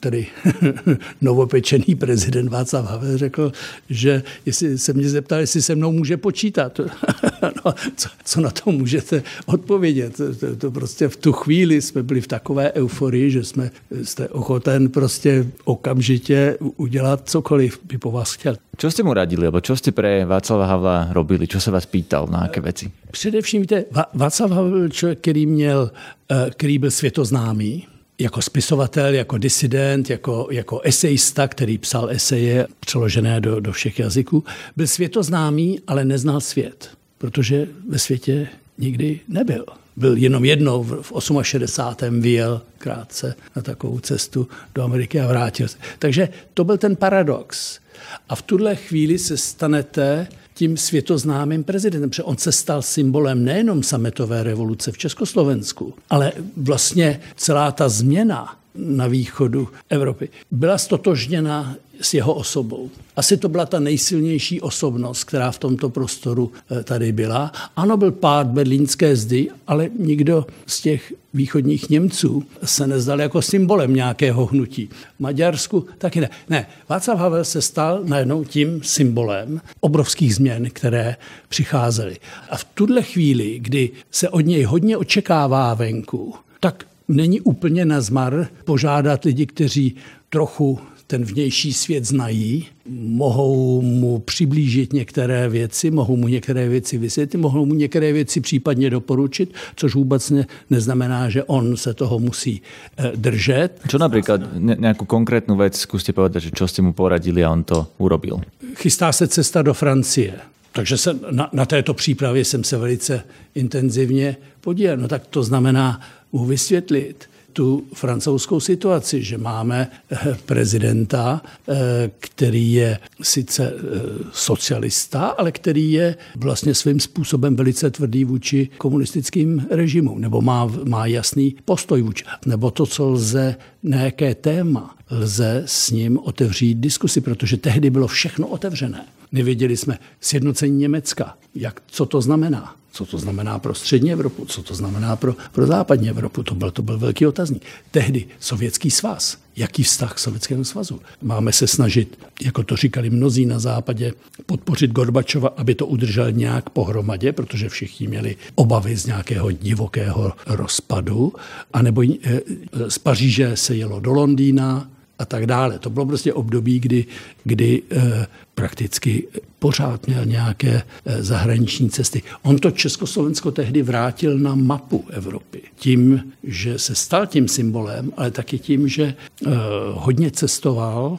tedy 0.00 0.26
novopečený 1.20 1.94
prezident 1.94 2.48
Václav 2.48 2.86
Havel 2.86 3.18
řekl, 3.18 3.52
že 3.90 4.22
jestli 4.46 4.78
se 4.78 4.92
mě 4.92 5.08
zeptal, 5.08 5.38
jestli 5.38 5.62
se 5.62 5.74
mnou 5.74 5.92
může 5.92 6.16
počítat. 6.16 6.80
no, 7.64 7.74
co, 7.96 8.08
co 8.24 8.40
na 8.40 8.50
to 8.50 8.72
můžete 8.72 9.22
odpovědět? 9.46 10.16
To, 10.40 10.56
to 10.56 10.70
prostě 10.70 11.08
v 11.08 11.16
tu 11.16 11.32
chvíli 11.32 11.82
jsme 11.82 12.02
byli 12.02 12.20
v 12.20 12.26
takové 12.26 12.72
euforii, 12.72 13.30
že 13.30 13.44
jsme 13.44 13.70
jste 14.02 14.28
ochoten 14.28 14.88
prostě 14.88 15.46
okamžitě 15.64 16.56
udělat 16.76 17.28
cokoliv 17.28 17.80
by 17.84 17.98
po 17.98 18.10
vás 18.10 18.32
chtěl. 18.34 18.56
Co 18.76 18.90
jste 18.90 19.02
mu 19.02 19.14
radili, 19.14 19.42
nebo 19.42 19.60
co 19.60 19.76
jste 19.76 19.92
pre 19.92 20.24
Václava 20.24 20.66
Havla 20.66 21.08
robili? 21.10 21.48
Co 21.48 21.60
se 21.60 21.70
vás 21.70 21.86
pýtal 21.86 22.26
na 22.30 22.42
jaké 22.42 22.60
věci? 22.60 22.90
Především, 23.10 23.60
víte, 23.60 23.84
Václav 24.14 24.50
Havel 24.50 24.70
byl 24.70 24.88
člověk, 24.88 25.18
který 25.18 25.46
měl, 25.46 25.90
eh, 26.30 26.50
který 26.50 26.78
byl 26.78 26.90
světoznámý, 26.90 27.86
jako 28.18 28.42
spisovatel, 28.42 29.14
jako 29.14 29.38
disident, 29.38 30.10
jako, 30.10 30.48
jako 30.50 30.80
esejista, 30.80 31.48
který 31.48 31.78
psal 31.78 32.10
eseje 32.10 32.66
přeložené 32.80 33.40
do, 33.40 33.60
do 33.60 33.72
všech 33.72 33.98
jazyků, 33.98 34.44
byl 34.76 34.86
světoznámý, 34.86 35.80
ale 35.86 36.04
neznal 36.04 36.40
svět, 36.40 36.90
protože 37.18 37.66
ve 37.88 37.98
světě 37.98 38.48
nikdy 38.78 39.20
nebyl. 39.28 39.64
Byl 39.96 40.16
jenom 40.16 40.44
jednou 40.44 40.82
v 40.82 41.12
68. 41.42 42.20
vyjel 42.20 42.62
krátce 42.78 43.34
na 43.56 43.62
takovou 43.62 43.98
cestu 43.98 44.48
do 44.74 44.82
Ameriky 44.82 45.20
a 45.20 45.26
vrátil 45.26 45.68
se. 45.68 45.78
Takže 45.98 46.28
to 46.54 46.64
byl 46.64 46.78
ten 46.78 46.96
paradox. 46.96 47.80
A 48.28 48.34
v 48.34 48.42
tuhle 48.42 48.76
chvíli 48.76 49.18
se 49.18 49.36
stanete 49.36 50.26
tím 50.58 50.76
světoznámým 50.76 51.64
prezidentem, 51.64 52.10
protože 52.10 52.22
on 52.22 52.36
se 52.36 52.52
stal 52.52 52.82
symbolem 52.82 53.44
nejenom 53.44 53.82
sametové 53.82 54.42
revoluce 54.42 54.92
v 54.92 54.98
Československu, 54.98 55.94
ale 56.10 56.32
vlastně 56.56 57.20
celá 57.36 57.72
ta 57.72 57.88
změna 57.88 58.57
na 58.74 59.06
východu 59.06 59.68
Evropy 59.90 60.28
byla 60.50 60.78
stotožněna 60.78 61.76
s 62.00 62.14
jeho 62.14 62.34
osobou. 62.34 62.90
Asi 63.16 63.36
to 63.36 63.48
byla 63.48 63.66
ta 63.66 63.80
nejsilnější 63.80 64.60
osobnost, 64.60 65.24
která 65.24 65.50
v 65.50 65.58
tomto 65.58 65.90
prostoru 65.90 66.52
eh, 66.70 66.82
tady 66.82 67.12
byla. 67.12 67.52
Ano, 67.76 67.96
byl 67.96 68.12
pád 68.12 68.46
berlínské 68.46 69.16
zdy, 69.16 69.48
ale 69.66 69.88
nikdo 69.98 70.46
z 70.66 70.80
těch 70.80 71.12
východních 71.34 71.90
Němců 71.90 72.44
se 72.64 72.86
nezdal 72.86 73.20
jako 73.20 73.42
symbolem 73.42 73.94
nějakého 73.94 74.46
hnutí. 74.46 74.88
Maďarsku 75.18 75.86
taky 75.98 76.20
ne. 76.20 76.30
Ne, 76.48 76.66
Václav 76.88 77.18
Havel 77.18 77.44
se 77.44 77.62
stal 77.62 78.00
najednou 78.04 78.44
tím 78.44 78.82
symbolem 78.82 79.60
obrovských 79.80 80.34
změn, 80.34 80.70
které 80.72 81.16
přicházely. 81.48 82.16
A 82.50 82.56
v 82.56 82.64
tuhle 82.64 83.02
chvíli, 83.02 83.58
kdy 83.58 83.90
se 84.10 84.28
od 84.28 84.40
něj 84.40 84.62
hodně 84.62 84.96
očekává 84.96 85.74
venku, 85.74 86.34
tak 86.60 86.84
není 87.08 87.40
úplně 87.40 87.84
na 87.84 88.00
zmar 88.00 88.48
požádat 88.64 89.24
lidi, 89.24 89.46
kteří 89.46 89.94
trochu 90.30 90.78
ten 91.08 91.24
vnější 91.24 91.72
svět 91.72 92.04
znají, 92.04 92.66
mohou 92.90 93.82
mu 93.82 94.18
přiblížit 94.18 94.92
některé 94.92 95.48
věci, 95.48 95.90
mohou 95.90 96.16
mu 96.16 96.28
některé 96.28 96.68
věci 96.68 96.98
vysvětlit, 96.98 97.40
mohou 97.40 97.66
mu 97.66 97.74
některé 97.74 98.12
věci 98.12 98.40
případně 98.40 98.90
doporučit, 98.90 99.54
což 99.76 99.94
vůbec 99.94 100.30
ne, 100.30 100.46
neznamená, 100.70 101.28
že 101.28 101.44
on 101.44 101.76
se 101.76 101.94
toho 101.94 102.18
musí 102.18 102.62
eh, 102.96 103.12
držet. 103.16 103.80
Čo 103.88 103.98
například 103.98 104.40
nějakou 104.58 105.04
konkrétnu 105.04 105.56
věc 105.56 105.76
zkuste 105.76 106.12
povedať, 106.12 106.42
že 106.42 106.50
čo 106.50 106.68
jste 106.68 106.82
mu 106.82 106.92
poradili 106.92 107.44
a 107.44 107.50
on 107.50 107.64
to 107.64 107.86
urobil? 107.98 108.40
Chystá 108.74 109.12
se 109.12 109.28
cesta 109.28 109.62
do 109.62 109.74
Francie. 109.74 110.57
Takže 110.72 110.96
se, 110.96 111.18
na, 111.30 111.50
na 111.52 111.66
této 111.66 111.94
přípravě 111.94 112.44
jsem 112.44 112.64
se 112.64 112.76
velice 112.76 113.24
intenzivně 113.54 114.36
podíval. 114.60 114.96
No 114.96 115.08
tak 115.08 115.26
to 115.26 115.42
znamená 115.42 116.00
mu 116.32 116.44
vysvětlit, 116.44 117.28
tu 117.58 117.84
francouzskou 117.94 118.60
situaci, 118.60 119.22
že 119.22 119.38
máme 119.38 119.90
eh, 120.10 120.36
prezidenta, 120.46 121.42
eh, 121.68 121.74
který 122.18 122.72
je 122.72 122.98
sice 123.22 123.72
eh, 123.72 124.00
socialista, 124.32 125.26
ale 125.26 125.52
který 125.52 125.92
je 125.92 126.16
vlastně 126.36 126.74
svým 126.74 127.00
způsobem 127.00 127.56
velice 127.56 127.90
tvrdý 127.90 128.24
vůči 128.24 128.68
komunistickým 128.78 129.66
režimům, 129.70 130.20
nebo 130.20 130.40
má, 130.40 130.70
má 130.84 131.06
jasný 131.06 131.56
postoj 131.64 132.02
vůči, 132.02 132.24
nebo 132.46 132.70
to, 132.70 132.86
co 132.86 133.08
lze, 133.08 133.56
na 133.82 134.00
jaké 134.00 134.34
téma 134.34 134.96
lze 135.10 135.62
s 135.66 135.90
ním 135.90 136.18
otevřít 136.18 136.74
diskusi, 136.74 137.20
protože 137.20 137.56
tehdy 137.56 137.90
bylo 137.90 138.06
všechno 138.06 138.46
otevřené. 138.46 139.04
Nevěděli 139.32 139.76
jsme 139.76 139.98
sjednocení 140.20 140.78
Německa, 140.78 141.38
jak, 141.54 141.82
co 141.86 142.06
to 142.06 142.20
znamená 142.20 142.78
co 142.98 143.06
to 143.06 143.18
znamená 143.18 143.58
pro 143.58 143.74
střední 143.74 144.12
Evropu, 144.12 144.44
co 144.44 144.62
to 144.62 144.74
znamená 144.74 145.16
pro, 145.16 145.36
pro 145.52 145.66
západní 145.66 146.10
Evropu. 146.10 146.42
To 146.42 146.54
byl, 146.54 146.70
to 146.70 146.82
byl 146.82 146.98
velký 146.98 147.26
otazník. 147.26 147.62
Tehdy 147.90 148.26
Sovětský 148.40 148.90
svaz. 148.90 149.38
Jaký 149.56 149.82
vztah 149.82 150.14
k 150.14 150.18
Sovětskému 150.18 150.64
svazu? 150.64 151.00
Máme 151.22 151.52
se 151.52 151.66
snažit, 151.66 152.18
jako 152.42 152.62
to 152.62 152.76
říkali 152.76 153.10
mnozí 153.10 153.46
na 153.46 153.58
západě, 153.58 154.12
podpořit 154.46 154.90
Gorbačova, 154.90 155.48
aby 155.56 155.74
to 155.74 155.86
udržel 155.86 156.32
nějak 156.32 156.70
pohromadě, 156.70 157.32
protože 157.32 157.68
všichni 157.68 158.08
měli 158.08 158.36
obavy 158.54 158.96
z 158.96 159.06
nějakého 159.06 159.50
divokého 159.50 160.32
rozpadu. 160.46 161.32
A 161.72 161.82
nebo 161.82 162.02
eh, 162.02 162.40
z 162.88 162.98
Paříže 162.98 163.56
se 163.56 163.76
jelo 163.76 164.00
do 164.00 164.12
Londýna, 164.12 164.90
a 165.18 165.24
tak 165.24 165.46
dále. 165.46 165.78
To 165.78 165.90
bylo 165.90 166.06
prostě 166.06 166.32
období, 166.32 166.80
kdy, 166.80 167.04
kdy 167.44 167.82
eh, 167.90 168.26
prakticky 168.54 169.28
pořád 169.58 170.06
měl 170.06 170.24
nějaké 170.24 170.82
eh, 171.06 171.22
zahraniční 171.22 171.90
cesty. 171.90 172.22
On 172.42 172.58
to 172.58 172.70
Československo 172.70 173.50
tehdy 173.50 173.82
vrátil 173.82 174.38
na 174.38 174.54
mapu 174.54 175.04
Evropy. 175.10 175.62
Tím, 175.76 176.32
že 176.42 176.78
se 176.78 176.94
stal 176.94 177.26
tím 177.26 177.48
symbolem, 177.48 178.12
ale 178.16 178.30
taky 178.30 178.58
tím, 178.58 178.88
že 178.88 179.04
eh, 179.04 179.50
hodně 179.92 180.30
cestoval, 180.30 181.18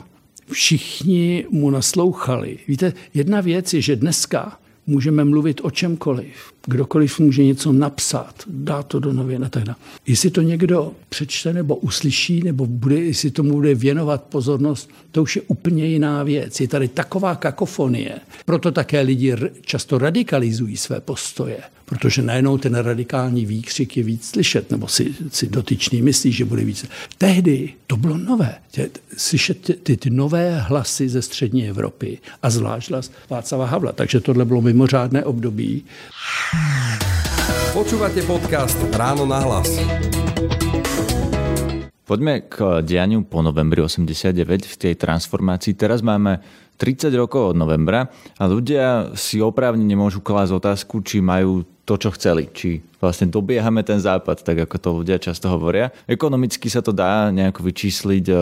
všichni 0.51 1.46
mu 1.50 1.70
naslouchali. 1.70 2.58
Víte, 2.68 2.94
jedna 3.13 3.41
věc 3.41 3.74
je, 3.74 3.82
že 3.82 3.96
dneska 3.96 4.60
můžeme 4.89 5.25
mluvit 5.25 5.62
o 5.63 5.72
čemkoliv. 5.72 6.53
Kdokoliv 6.65 7.19
může 7.19 7.43
něco 7.43 7.72
napsat, 7.72 8.36
dá 8.48 8.84
to 8.84 9.00
do 9.00 9.13
novin 9.13 9.43
a 9.43 9.50
tak 9.50 9.63
dále. 9.63 9.75
Jestli 10.08 10.29
to 10.29 10.41
někdo 10.41 10.91
přečte 11.10 11.53
nebo 11.53 11.75
uslyší, 11.75 12.43
nebo 12.43 12.65
bude, 12.65 13.00
jestli 13.00 13.31
tomu 13.31 13.51
bude 13.51 13.75
věnovat 13.75 14.24
pozornost, 14.24 14.89
to 15.12 15.24
už 15.24 15.36
je 15.36 15.41
úplně 15.48 15.86
jiná 15.86 16.24
věc. 16.24 16.60
Je 16.60 16.67
tady 16.67 16.88
taková 16.88 17.36
kakofonie. 17.36 18.19
Proto 18.46 18.72
také 18.72 19.01
lidi 19.01 19.36
často 19.62 19.98
radikalizují 19.98 20.77
své 20.77 21.01
postoje, 21.01 21.58
protože 21.89 22.22
najednou 22.22 22.58
ten 22.58 22.75
radikální 22.75 23.46
výkřik 23.46 23.98
je 23.98 24.03
víc 24.03 24.29
slyšet, 24.29 24.72
nebo 24.72 24.88
si, 24.88 25.15
si 25.31 25.50
dotyčný 25.50 26.01
myslí, 26.01 26.31
že 26.31 26.46
bude 26.46 26.63
víc. 26.63 26.86
Tehdy 27.17 27.74
to 27.88 27.98
bylo 27.98 28.17
nové. 28.17 28.55
Slyšet 29.17 29.62
ty, 29.62 29.74
ty, 29.74 29.98
ty 29.98 30.10
nové 30.10 30.60
hlasy 30.60 31.10
ze 31.10 31.22
střední 31.22 31.69
Evropy 31.69 32.17
a 32.43 32.50
zvlášť 32.50 32.89
hlas 32.89 33.12
Václava 33.29 33.65
Havla. 33.65 33.91
Takže 33.91 34.19
tohle 34.19 34.46
bylo 34.46 34.62
mimořádné 34.62 35.25
období. 35.25 35.86
Počúvate 37.74 38.22
podcast 38.22 38.77
Ráno 38.93 39.25
na 39.25 39.39
hlas. 39.39 39.69
Poďme 42.05 42.41
k 42.50 42.81
dianiu 42.81 43.22
po 43.22 43.46
novembri 43.46 43.86
89 43.86 44.65
v 44.65 44.75
tej 44.77 44.93
transformácii. 44.98 45.77
Teraz 45.77 46.01
máme 46.01 46.41
30 46.79 47.12
rokov 47.19 47.53
od 47.53 47.57
novembra 47.59 48.07
a 48.39 48.43
ľudia 48.48 49.12
si 49.19 49.43
oprávne 49.43 49.83
nemôžu 49.83 50.24
klásť 50.24 50.55
otázku, 50.55 51.03
či 51.03 51.19
majú 51.19 51.67
to, 51.89 51.98
čo 51.98 52.13
chceli. 52.13 52.45
Či 52.53 52.86
vlastne 53.01 53.25
dobiehame 53.31 53.81
ten 53.81 53.98
západ, 53.98 54.45
tak 54.45 54.62
ako 54.69 54.75
to 54.77 54.89
ľudia 55.01 55.17
často 55.17 55.50
hovoria. 55.50 55.89
Ekonomicky 56.05 56.69
sa 56.69 56.86
to 56.86 56.93
dá 56.93 57.33
nejako 57.33 57.65
vyčísliť, 57.65 58.25
e, 58.29 58.36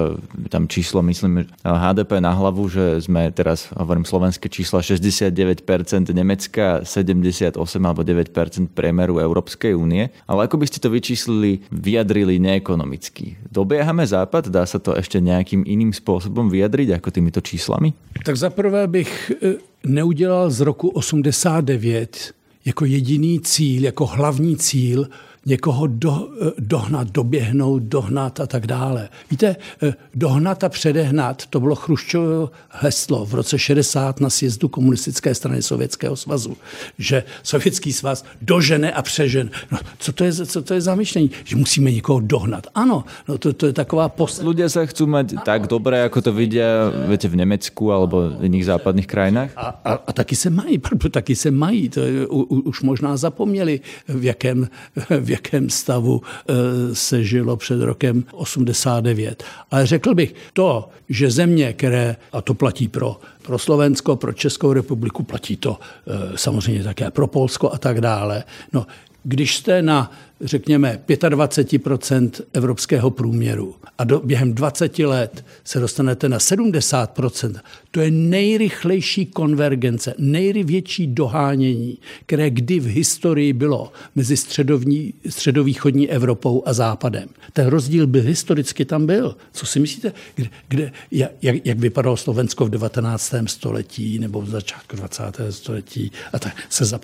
tam 0.52 0.68
číslo, 0.68 1.00
myslím, 1.06 1.48
HDP 1.64 2.20
na 2.20 2.36
hlavu, 2.36 2.68
že 2.68 3.08
sme 3.08 3.32
teraz, 3.32 3.72
hovorím 3.72 4.04
slovenské 4.04 4.52
čísla, 4.52 4.84
69% 4.84 6.12
Nemecka, 6.12 6.84
78 6.84 7.56
alebo 7.88 8.04
9% 8.04 8.76
priemeru 8.76 9.24
Európskej 9.24 9.78
únie. 9.78 10.12
Ale 10.28 10.50
ako 10.50 10.60
by 10.60 10.66
ste 10.68 10.84
to 10.84 10.92
vyčíslili, 10.92 11.64
vyjadrili 11.72 12.36
neekonomicky? 12.42 13.40
Dobiehame 13.48 14.04
západ? 14.04 14.52
Dá 14.52 14.68
sa 14.68 14.82
to 14.82 14.92
ešte 14.92 15.24
nejakým 15.24 15.64
iným 15.64 15.96
spôsobom 15.96 16.52
vyjadriť 16.52 17.00
ako 17.00 17.16
týmito 17.16 17.40
číslami? 17.40 17.96
Tak 18.28 18.38
zaprvé 18.38 18.88
bych 18.88 19.32
e, 19.32 19.54
neudělal 19.86 20.52
z 20.52 20.62
roku 20.62 20.90
89 20.90 22.34
jako 22.66 22.86
jediný 22.86 23.40
cíl, 23.40 23.84
jako 23.84 24.06
hlavní 24.06 24.58
cíl 24.58 25.08
někoho 25.48 25.88
do, 25.88 26.30
dohnat, 26.60 27.08
doběhnout, 27.12 27.84
dohnat 27.84 28.40
a 28.40 28.48
tak 28.48 28.68
dále. 28.68 29.10
Víte, 29.32 29.56
eh, 29.84 29.94
dohnat 30.16 30.64
a 30.64 30.70
předehnat, 30.70 31.46
to 31.46 31.60
bylo 31.60 31.76
Chruščovo 31.76 32.52
heslo 32.70 33.26
v 33.26 33.34
roce 33.34 33.60
60 33.60 34.20
na 34.20 34.30
sjezdu 34.30 34.68
komunistické 34.68 35.36
strany 35.36 35.62
Sovětského 35.62 36.16
svazu, 36.16 36.58
že 37.00 37.24
Sovětský 37.44 37.94
svaz 37.94 38.26
dožene 38.42 38.92
a 38.92 39.02
přežen. 39.02 39.50
No, 39.72 39.80
co 40.00 40.12
to 40.14 40.24
je, 40.24 40.34
co 40.34 40.62
to 40.62 40.74
je 40.74 40.82
za 40.82 40.96
myšlení? 40.96 41.32
Že 41.44 41.56
musíme 41.56 41.92
někoho 41.92 42.20
dohnat. 42.20 42.68
Ano, 42.76 43.04
no 43.28 43.38
to, 43.38 43.54
to 43.54 43.66
je 43.66 43.74
taková 43.74 44.10
post... 44.10 44.44
Ľudia 44.44 44.68
sa 44.68 44.84
chcú 44.84 45.08
mať 45.08 45.48
tak 45.48 45.72
dobré, 45.72 46.04
ako 46.04 46.20
to 46.20 46.32
vidia 46.36 46.92
viete, 47.08 47.32
v 47.32 47.40
Německu 47.40 47.94
alebo 47.94 48.36
v 48.36 48.52
jiných 48.52 48.66
západných 48.68 49.08
krajinách? 49.08 49.52
A, 49.56 49.80
a, 49.84 49.92
a 50.08 50.12
taky 50.12 50.36
se 50.36 50.50
mají, 50.50 50.82
taky 51.12 51.36
se 51.36 51.52
mají. 51.52 51.90
To 51.90 52.00
je, 52.04 52.28
u, 52.28 52.42
už 52.68 52.82
možná 52.82 53.18
zapomněli, 53.18 53.80
v 54.08 54.24
jakém, 54.24 54.68
v 55.10 55.30
jakém 55.38 55.70
stavu 55.70 56.22
eh, 56.22 56.54
se 56.96 57.24
žilo 57.24 57.58
před 57.58 57.82
rokem 57.82 58.24
89. 58.32 59.44
Ale 59.72 59.86
řekl 59.86 60.16
bych, 60.16 60.36
to, 60.54 60.90
že 61.10 61.32
země, 61.32 61.74
které, 61.74 62.16
a 62.32 62.42
to 62.42 62.54
platí 62.54 62.88
pro, 62.88 63.20
pro 63.42 63.60
Slovensko, 63.60 64.16
pro 64.16 64.34
Českou 64.34 64.74
republiku, 64.74 65.24
platí 65.24 65.58
to 65.58 65.80
eh, 65.80 66.38
samozřejmě 66.38 66.84
také 66.84 67.12
pro 67.12 67.28
Polsko 67.28 67.74
a 67.74 67.78
tak 67.78 68.02
dále, 68.02 68.44
no, 68.74 68.86
když 69.24 69.58
jste 69.58 69.82
na 69.82 70.12
řekněme, 70.42 71.02
25% 71.08 72.30
evropského 72.54 73.12
průměru 73.12 73.76
a 73.98 74.04
do, 74.04 74.20
během 74.20 74.54
20 74.54 75.00
let 75.00 75.46
se 75.64 75.80
dostanete 75.80 76.30
na 76.30 76.38
70% 76.38 77.60
to 77.98 78.02
je 78.02 78.12
nejrychlejší 78.12 79.26
konvergence, 79.26 80.14
největší 80.18 81.08
dohánění, 81.08 81.98
které 82.26 82.50
kdy 82.50 82.80
v 82.80 82.86
historii 82.86 83.54
bylo 83.54 83.92
mezi 84.16 84.38
středovní, 84.38 85.14
středovýchodní 85.30 86.10
Evropou 86.10 86.64
a 86.66 86.74
Západem. 86.74 87.30
Ten 87.54 87.68
rozdíl 87.68 88.08
by 88.08 88.22
historicky 88.22 88.86
tam 88.86 89.06
byl. 89.06 89.38
Co 89.54 89.66
si 89.66 89.80
myslíte, 89.80 90.14
kde, 90.36 90.50
kde, 90.68 90.92
jak, 91.12 91.32
jak 91.42 91.80
vypadalo 91.80 92.18
Slovensko 92.18 92.66
v 92.66 92.70
19. 92.70 93.34
století 93.46 94.20
nebo 94.20 94.42
v 94.42 94.50
začátku 94.50 94.96
20. 94.96 95.24
století 95.50 96.12
a 96.34 96.40
tak 96.40 96.64
se 96.70 97.00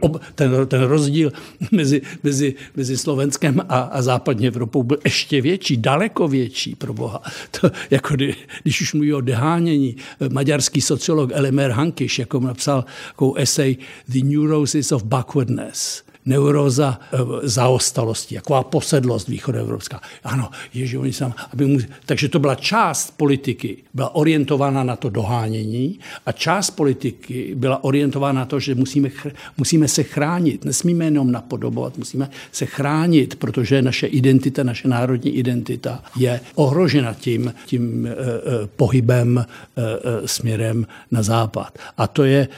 ob, 0.00 0.22
ten, 0.34 0.66
ten 0.66 0.82
rozdíl 0.82 1.32
mezi, 1.72 2.02
mezi 2.22 2.53
mezi, 2.76 2.96
Slovenskem 2.96 3.60
a, 3.68 3.80
a 3.80 4.02
západní 4.02 4.46
Evropou 4.46 4.82
byl 4.82 4.98
ještě 5.04 5.40
větší, 5.40 5.76
daleko 5.76 6.28
větší 6.28 6.74
pro 6.74 6.94
boha. 6.94 7.22
To, 7.60 7.70
jako 7.90 8.14
kdy, 8.14 8.34
když 8.62 8.80
už 8.80 8.94
mluví 8.94 9.14
o 9.14 9.20
dehánění, 9.20 9.96
maďarský 10.32 10.80
sociolog 10.80 11.30
Elemer 11.32 11.70
Hankiš 11.70 12.18
jako 12.18 12.40
napsal 12.40 12.84
jako 13.08 13.34
esej 13.34 13.76
The 14.08 14.24
Neurosis 14.24 14.92
of 14.92 15.04
Backwardness– 15.04 16.02
neuróza 16.26 17.00
eh, 17.12 17.18
zaostalosti, 17.42 18.34
taková 18.34 18.62
posedlost 18.62 19.28
východoevropská. 19.28 20.00
Ano, 20.24 20.50
ježi, 20.74 20.98
oni 20.98 21.12
sam, 21.12 21.34
aby 21.52 21.66
mu, 21.66 21.78
takže 22.06 22.28
to 22.28 22.38
byla 22.38 22.54
část 22.54 23.16
politiky, 23.16 23.76
byla 23.94 24.14
orientována 24.14 24.84
na 24.84 24.96
to 24.96 25.10
dohánění 25.10 25.98
a 26.26 26.32
část 26.32 26.70
politiky 26.70 27.52
byla 27.54 27.84
orientována 27.84 28.40
na 28.40 28.46
to, 28.46 28.60
že 28.60 28.74
musíme, 28.74 29.10
musíme 29.58 29.88
se 29.88 30.02
chránit. 30.02 30.64
Nesmíme 30.64 31.04
jenom 31.04 31.32
napodobovat, 31.32 31.98
musíme 31.98 32.30
se 32.52 32.66
chránit, 32.66 33.36
protože 33.36 33.82
naše 33.82 34.06
identita, 34.06 34.62
naše 34.62 34.88
národní 34.88 35.30
identita 35.30 36.02
je 36.16 36.40
ohrožena 36.54 37.14
tím, 37.14 37.54
tím 37.66 38.06
eh, 38.06 38.10
eh, 38.12 38.66
pohybem 38.76 39.44
směrem 40.24 40.86
na 41.10 41.22
západ. 41.22 41.78
A 41.96 42.06
to 42.06 42.24
je, 42.24 42.48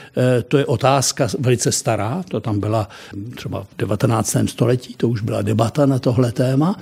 to 0.47 0.57
je 0.57 0.65
otázka 0.65 1.27
velice 1.39 1.71
stará, 1.71 2.23
to 2.29 2.39
tam 2.39 2.59
byla 2.59 2.89
třeba 3.35 3.56
třeba 3.57 3.63
v 3.63 3.77
19. 3.77 4.35
století, 4.45 4.95
to 4.97 5.09
už 5.09 5.21
byla 5.21 5.41
debata 5.41 5.85
na 5.85 5.99
tohle 5.99 6.31
téma. 6.31 6.75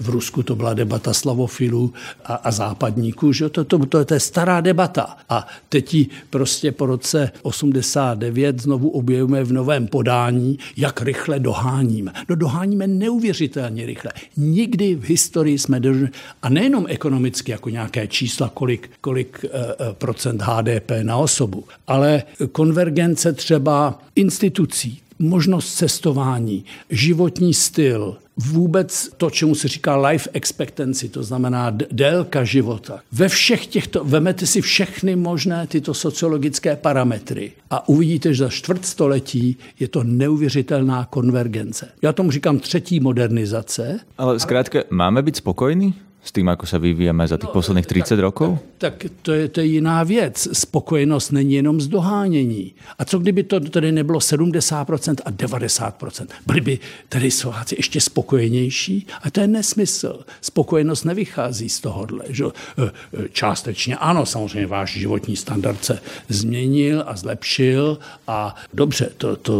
V 0.00 0.08
Rusku 0.08 0.42
to 0.42 0.56
byla 0.56 0.74
debata 0.74 1.14
slavofilů 1.14 1.92
a, 2.24 2.34
a 2.34 2.50
západníků, 2.50 3.32
že 3.32 3.48
to, 3.48 3.64
to, 3.64 3.86
to, 3.86 4.04
to 4.04 4.14
je 4.14 4.20
stará 4.20 4.60
debata. 4.60 5.16
A 5.28 5.46
teď 5.68 5.94
ji 5.94 6.06
prostě 6.30 6.72
po 6.72 6.86
roce 6.86 7.30
89 7.42 8.62
znovu 8.62 8.88
objevujeme 8.88 9.44
v 9.44 9.52
novém 9.52 9.86
podání, 9.86 10.58
jak 10.76 11.02
rychle 11.02 11.40
doháníme. 11.40 12.12
No 12.28 12.36
doháníme 12.36 12.86
neuvěřitelně 12.86 13.86
rychle. 13.86 14.12
Nikdy 14.36 14.94
v 14.94 15.04
historii 15.04 15.58
jsme 15.58 15.80
dožili, 15.80 16.08
a 16.42 16.48
nejenom 16.48 16.86
ekonomicky, 16.88 17.52
jako 17.52 17.70
nějaké 17.70 18.06
čísla, 18.06 18.50
kolik, 18.54 18.90
kolik 19.00 19.44
e, 19.44 19.48
procent 19.92 20.42
HDP 20.42 20.90
na 21.02 21.16
osobu, 21.16 21.64
ale 21.86 22.22
konvergence 22.52 23.32
třeba 23.32 23.98
institucí, 24.14 25.00
možnost 25.18 25.74
cestování, 25.74 26.64
životní 26.90 27.54
styl, 27.54 28.16
vůbec 28.36 29.10
to, 29.16 29.30
čemu 29.30 29.54
se 29.54 29.68
říká 29.68 29.96
life 29.96 30.30
expectancy, 30.32 31.08
to 31.08 31.22
znamená 31.22 31.72
délka 31.92 32.44
života. 32.44 33.00
Ve 33.12 33.28
všech 33.28 33.66
těchto, 33.66 34.04
vemete 34.04 34.46
si 34.46 34.60
všechny 34.60 35.16
možné 35.16 35.66
tyto 35.66 35.94
sociologické 35.94 36.76
parametry 36.76 37.52
a 37.70 37.88
uvidíte, 37.88 38.34
že 38.34 38.44
za 38.44 38.50
čtvrtstoletí 38.50 39.56
je 39.80 39.88
to 39.88 40.04
neuvěřitelná 40.04 41.04
konvergence. 41.10 41.88
Já 42.02 42.12
tomu 42.12 42.30
říkám 42.30 42.58
třetí 42.58 43.00
modernizace. 43.00 44.00
Ale 44.18 44.40
zkrátka, 44.40 44.78
máme 44.90 45.22
být 45.22 45.36
spokojní? 45.36 45.94
S 46.28 46.32
tým, 46.32 46.44
ako 46.52 46.68
sa 46.68 46.76
vyvíjame 46.76 47.24
za 47.24 47.40
tých 47.40 47.48
no, 47.48 47.56
posledných 47.56 47.88
30 47.88 48.12
tak, 48.12 48.20
rokov? 48.20 48.60
Tak, 48.76 49.00
tak 49.00 49.10
to, 49.24 49.32
je, 49.32 49.48
to 49.48 49.58
je 49.64 49.80
jiná 49.80 50.04
věc. 50.04 50.48
Spokojenost 50.52 51.32
není 51.32 51.56
jenom 51.56 51.80
z 51.80 51.88
dohánění. 51.88 52.76
A 52.98 53.04
co 53.04 53.18
kdyby 53.18 53.42
to 53.42 53.60
tady 53.60 53.92
nebylo 53.92 54.18
70% 54.20 55.24
a 55.24 55.30
90%? 55.32 56.26
Byli 56.46 56.60
by 56.60 56.78
tady 57.08 57.30
Slováci 57.30 57.74
ještě 57.78 58.00
spokojenější? 58.00 59.06
A 59.22 59.30
to 59.30 59.40
je 59.40 59.48
nesmysl. 59.48 60.20
Spokojenost 60.40 61.04
nevychází 61.04 61.68
z 61.68 61.80
tohohle. 61.80 62.24
Že? 62.28 62.44
E, 62.44 62.50
e, 62.84 63.28
částečně 63.32 63.96
ano, 63.96 64.26
samozřejmě 64.26 64.66
váš 64.66 64.92
životní 64.92 65.36
standard 65.36 65.84
se 65.84 65.98
změnil 66.28 67.04
a 67.06 67.16
zlepšil 67.16 67.98
a 68.28 68.56
dobře, 68.74 69.10
to, 69.16 69.36
to, 69.36 69.54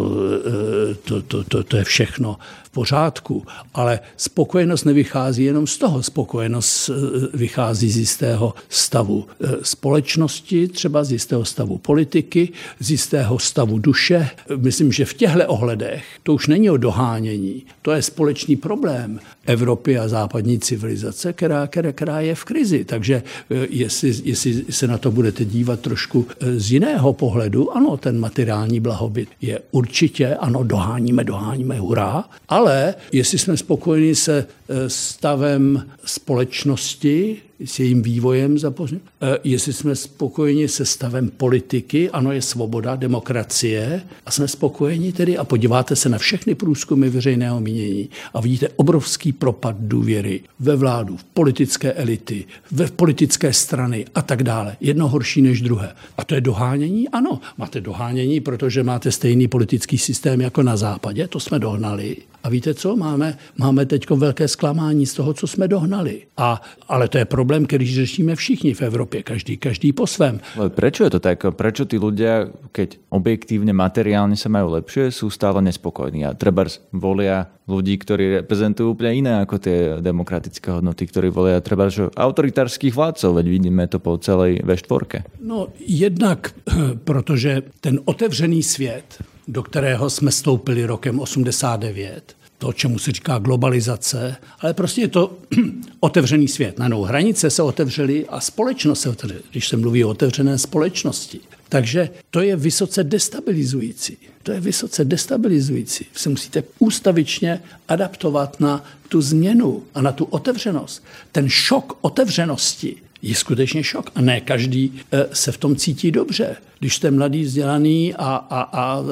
e, 0.93 0.95
to, 0.95 1.23
to, 1.23 1.45
to, 1.45 1.65
to 1.65 1.77
je 1.77 1.85
všechno 1.85 2.37
v 2.69 2.71
pořádku, 2.71 3.47
ale 3.75 4.01
spokojenost 4.17 4.85
nevychází 4.85 5.45
jenom 5.45 5.67
z 5.67 5.79
toho. 5.79 6.03
Spokojenost 6.03 6.91
eh, 6.91 6.93
vychází 7.37 7.91
z 7.91 7.97
jistého 7.97 8.55
stavu 8.69 9.27
eh, 9.41 9.47
společnosti, 9.63 10.69
třeba 10.69 11.05
z 11.05 11.13
jistého 11.13 11.45
stavu 11.45 11.79
politiky, 11.79 12.49
z 12.81 12.91
jistého 12.91 13.39
stavu 13.39 13.79
duše. 13.79 14.31
Myslím, 14.57 14.93
že 14.93 15.05
v 15.05 15.15
těchto 15.15 15.47
ohledech 15.47 16.05
to 16.23 16.35
už 16.35 16.47
není 16.47 16.71
o 16.71 16.77
dohánění. 16.77 17.63
To 17.83 17.93
je 17.93 18.03
společný 18.03 18.57
problém 18.57 19.21
Evropy 19.49 19.99
a 19.99 20.09
západní 20.09 20.59
civilizace, 20.59 21.33
která, 21.33 21.67
která, 21.67 21.93
která 21.93 22.21
je 22.21 22.35
v 22.35 22.45
krizi. 22.45 22.85
Takže 22.85 23.23
eh, 23.51 23.67
jestli, 23.71 24.15
jestli 24.25 24.65
se 24.71 24.87
na 24.87 24.99
to 24.99 25.11
budete 25.11 25.45
dívat 25.45 25.81
trošku 25.81 26.27
z 26.57 26.73
jiného 26.73 27.13
pohledu, 27.13 27.77
ano, 27.77 27.97
ten 27.97 28.21
materiální 28.21 28.81
blahobyt 28.81 29.29
je 29.41 29.61
určitě, 29.71 30.35
ano, 30.35 30.65
doháníme, 30.65 31.25
doháníme, 31.25 31.79
hurá, 31.79 32.25
ale 32.49 32.95
jestli 33.13 33.39
jsme 33.39 33.57
spokojeni 33.57 34.15
se 34.15 34.47
eh, 34.69 34.91
stavem 34.91 35.87
společnosti, 36.05 37.37
s 37.65 37.79
jejím 37.79 38.03
vývojem 38.03 38.59
započne. 38.59 38.99
Eh, 39.23 39.39
jestli 39.45 39.73
jsme 39.73 39.97
spokojeni 39.97 40.69
se 40.69 40.85
stavem 40.85 41.31
politiky, 41.31 42.11
ano, 42.11 42.33
je 42.33 42.43
svoboda, 42.43 42.97
demokracie, 42.97 44.03
a 44.27 44.31
jsme 44.31 44.49
spokojeni 44.49 45.13
tedy 45.13 45.39
a 45.39 45.45
podíváte 45.45 45.97
se 45.97 46.09
na 46.09 46.19
všechny 46.19 46.55
průzkumy 46.55 47.09
veřejného 47.09 47.61
mínění 47.61 48.09
a 48.35 48.41
vidíte 48.41 48.69
obrovský 48.77 49.33
propad 49.33 49.77
důvěry 49.79 50.41
ve 50.61 50.77
vládu, 50.77 51.17
v 51.17 51.25
politické 51.25 51.93
elity, 51.93 52.45
ve 52.71 52.87
politické 52.87 53.53
strany 53.53 54.05
a 54.15 54.23
tak 54.23 54.43
dále. 54.43 54.77
Jedno 54.81 55.09
horší 55.09 55.43
než 55.43 55.61
druhé. 55.61 55.93
A 56.19 56.25
to 56.25 56.35
je 56.35 56.41
dohánění? 56.41 57.09
Ano, 57.09 57.41
máte 57.59 57.81
dohánění, 57.81 58.41
protože 58.41 58.83
máte 58.83 59.13
stejný 59.13 59.49
politický 59.49 59.99
systém 59.99 60.41
jako 60.41 60.63
na 60.63 60.77
západě, 60.77 61.29
to 61.29 61.41
jsme 61.41 61.59
dohnali. 61.59 62.17
A 62.43 62.49
víte 62.49 62.75
co? 62.75 62.97
Máme, 62.97 63.39
máme 63.57 63.87
teď 63.87 64.11
velké 64.11 64.49
zklamání 64.49 65.07
z 65.07 65.15
toho, 65.15 65.35
co 65.35 65.47
jsme 65.47 65.69
dohnali. 65.69 66.23
A, 66.37 66.63
ale 66.89 67.09
to 67.09 67.19
je 67.19 67.25
problém, 67.25 67.48
který 67.49 67.87
řešíme 67.95 68.37
všichni 68.37 68.75
v 68.75 68.83
Evropě, 68.83 69.23
každý, 69.23 69.57
každý 69.57 69.93
po 69.93 70.07
svém. 70.07 70.41
Ale 70.57 70.71
prečo 70.71 71.05
je 71.05 71.11
to 71.11 71.21
tak? 71.21 71.41
Prečo 71.57 71.89
tí 71.89 71.97
ľudia, 71.97 72.53
keď 72.73 73.01
objektívne, 73.09 73.73
materiálne 73.73 74.37
sa 74.37 74.53
majú 74.53 74.77
lepšie, 74.77 75.09
sú 75.09 75.33
stále 75.33 75.65
nespokojní 75.65 76.29
a 76.29 76.37
treba 76.37 76.69
volia 76.93 77.49
ľudí, 77.69 78.01
ktorí 78.01 78.45
reprezentujú 78.45 78.97
úplne 78.97 79.13
iné 79.15 79.33
ako 79.45 79.57
tie 79.61 79.79
demokratické 80.01 80.69
hodnoty, 80.73 81.05
ktorí 81.09 81.29
volia 81.29 81.61
treba 81.61 81.89
autoritárských 82.17 82.97
vládcov, 82.97 83.41
veď 83.41 83.47
vidíme 83.49 83.85
to 83.89 84.01
po 84.01 84.17
celej 84.21 84.65
V4. 84.65 85.25
No 85.41 85.69
jednak, 85.81 86.53
protože 87.05 87.63
ten 87.81 88.01
otevřený 88.05 88.63
svět, 88.63 89.25
do 89.49 89.63
kterého 89.63 90.11
jsme 90.11 90.31
stoupili 90.33 90.85
rokem 90.85 91.21
89, 91.21 92.38
to, 92.59 92.73
čemu 92.73 92.99
se 92.99 93.13
říká 93.13 93.39
globalizace, 93.39 94.37
ale 94.61 94.75
prostě 94.75 95.01
je 95.01 95.09
to 95.09 95.39
otevřený 96.01 96.49
svět. 96.49 96.79
Najednou 96.79 97.03
hranice 97.03 97.51
se 97.51 97.63
otevřely 97.63 98.27
a 98.29 98.41
společnost 98.41 99.01
se 99.01 99.09
otevřela, 99.09 99.43
když 99.51 99.69
se 99.69 99.77
mluví 99.77 100.05
o 100.05 100.09
otevřené 100.09 100.59
společnosti. 100.59 101.41
Takže 101.69 102.11
to 102.31 102.41
je 102.41 102.57
vysoce 102.57 103.05
destabilizující. 103.05 104.17
To 104.43 104.53
je 104.53 104.61
vysoce 104.61 105.05
destabilizující. 105.05 106.07
Se 106.13 106.29
musíte 106.29 106.65
ústavičně 106.79 107.61
adaptovat 107.89 108.61
na 108.61 108.85
tu 109.09 109.21
změnu 109.21 109.83
a 109.95 110.03
na 110.03 110.13
tu 110.13 110.25
otevřenost. 110.25 111.05
Ten 111.33 111.49
šok 111.49 111.99
otevřenosti 112.01 112.97
je 113.23 113.35
skutečně 113.35 113.85
šok. 113.85 114.11
A 114.15 114.21
ne 114.21 114.41
každý 114.41 115.01
eh, 115.13 115.27
se 115.33 115.53
v 115.53 115.59
tom 115.59 115.77
cítí 115.77 116.11
dobře. 116.11 116.57
Když 116.79 116.97
jste 116.97 117.11
mladý, 117.11 117.43
vzdělaný 117.43 118.15
a, 118.15 118.35
a, 118.51 118.61
a, 118.63 119.05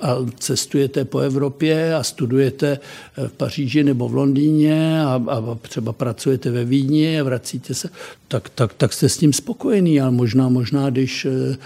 a 0.00 0.16
cestujete 0.38 1.04
po 1.04 1.18
Evropě 1.18 1.94
a 1.94 2.02
studujete 2.02 2.78
v 3.16 3.32
Paříži 3.32 3.84
nebo 3.84 4.08
v 4.08 4.14
Londýně 4.14 5.02
a, 5.02 5.22
a 5.28 5.58
třeba 5.62 5.92
pracujete 5.92 6.50
ve 6.50 6.64
Vídni 6.64 7.20
a 7.20 7.24
vracíte 7.24 7.74
se, 7.74 7.88
tak, 8.28 8.48
tak, 8.48 8.74
tak 8.74 8.92
jste 8.92 9.08
s 9.08 9.18
tím 9.18 9.32
spokojený, 9.32 10.00
ale 10.00 10.10
možná, 10.10 10.48
možná, 10.48 10.90
když 10.90 11.26
eh, 11.26 11.56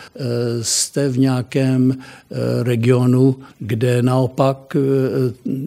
jste 0.62 1.08
v 1.08 1.18
nějakém 1.18 1.92
eh, 1.92 2.62
regionu, 2.62 3.36
kde 3.58 4.02
naopak 4.02 4.76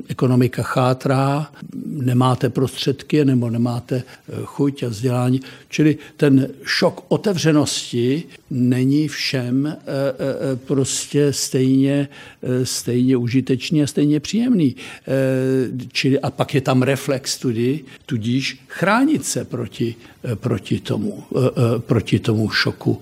ekonomika 0.07 0.63
chátrá, 0.63 1.51
nemáte 1.85 2.49
prostředky 2.49 3.25
nebo 3.25 3.49
nemáte 3.49 4.03
chuť 4.43 4.83
a 4.83 4.87
vzdělání. 4.89 5.41
Čili 5.69 5.97
ten 6.17 6.47
šok 6.63 7.05
otevřenosti 7.07 8.23
není 8.49 9.07
všem 9.07 9.52
e, 9.65 9.73
e, 9.73 10.55
prostě 10.55 11.33
stejně, 11.33 12.07
stejně 12.63 13.17
užitečný 13.17 13.83
a 13.83 13.87
stejně 13.87 14.19
příjemný. 14.19 14.75
Čili, 15.91 16.19
a 16.19 16.31
pak 16.31 16.55
je 16.55 16.61
tam 16.61 16.81
reflex 16.81 17.37
tudy, 17.37 17.79
tudíž 18.05 18.59
chránit 18.67 19.25
se 19.25 19.45
proti, 19.45 19.95
proti, 20.35 20.79
tomu, 20.79 21.23
proti 21.77 22.19
tomu 22.19 22.49
šoku 22.49 23.01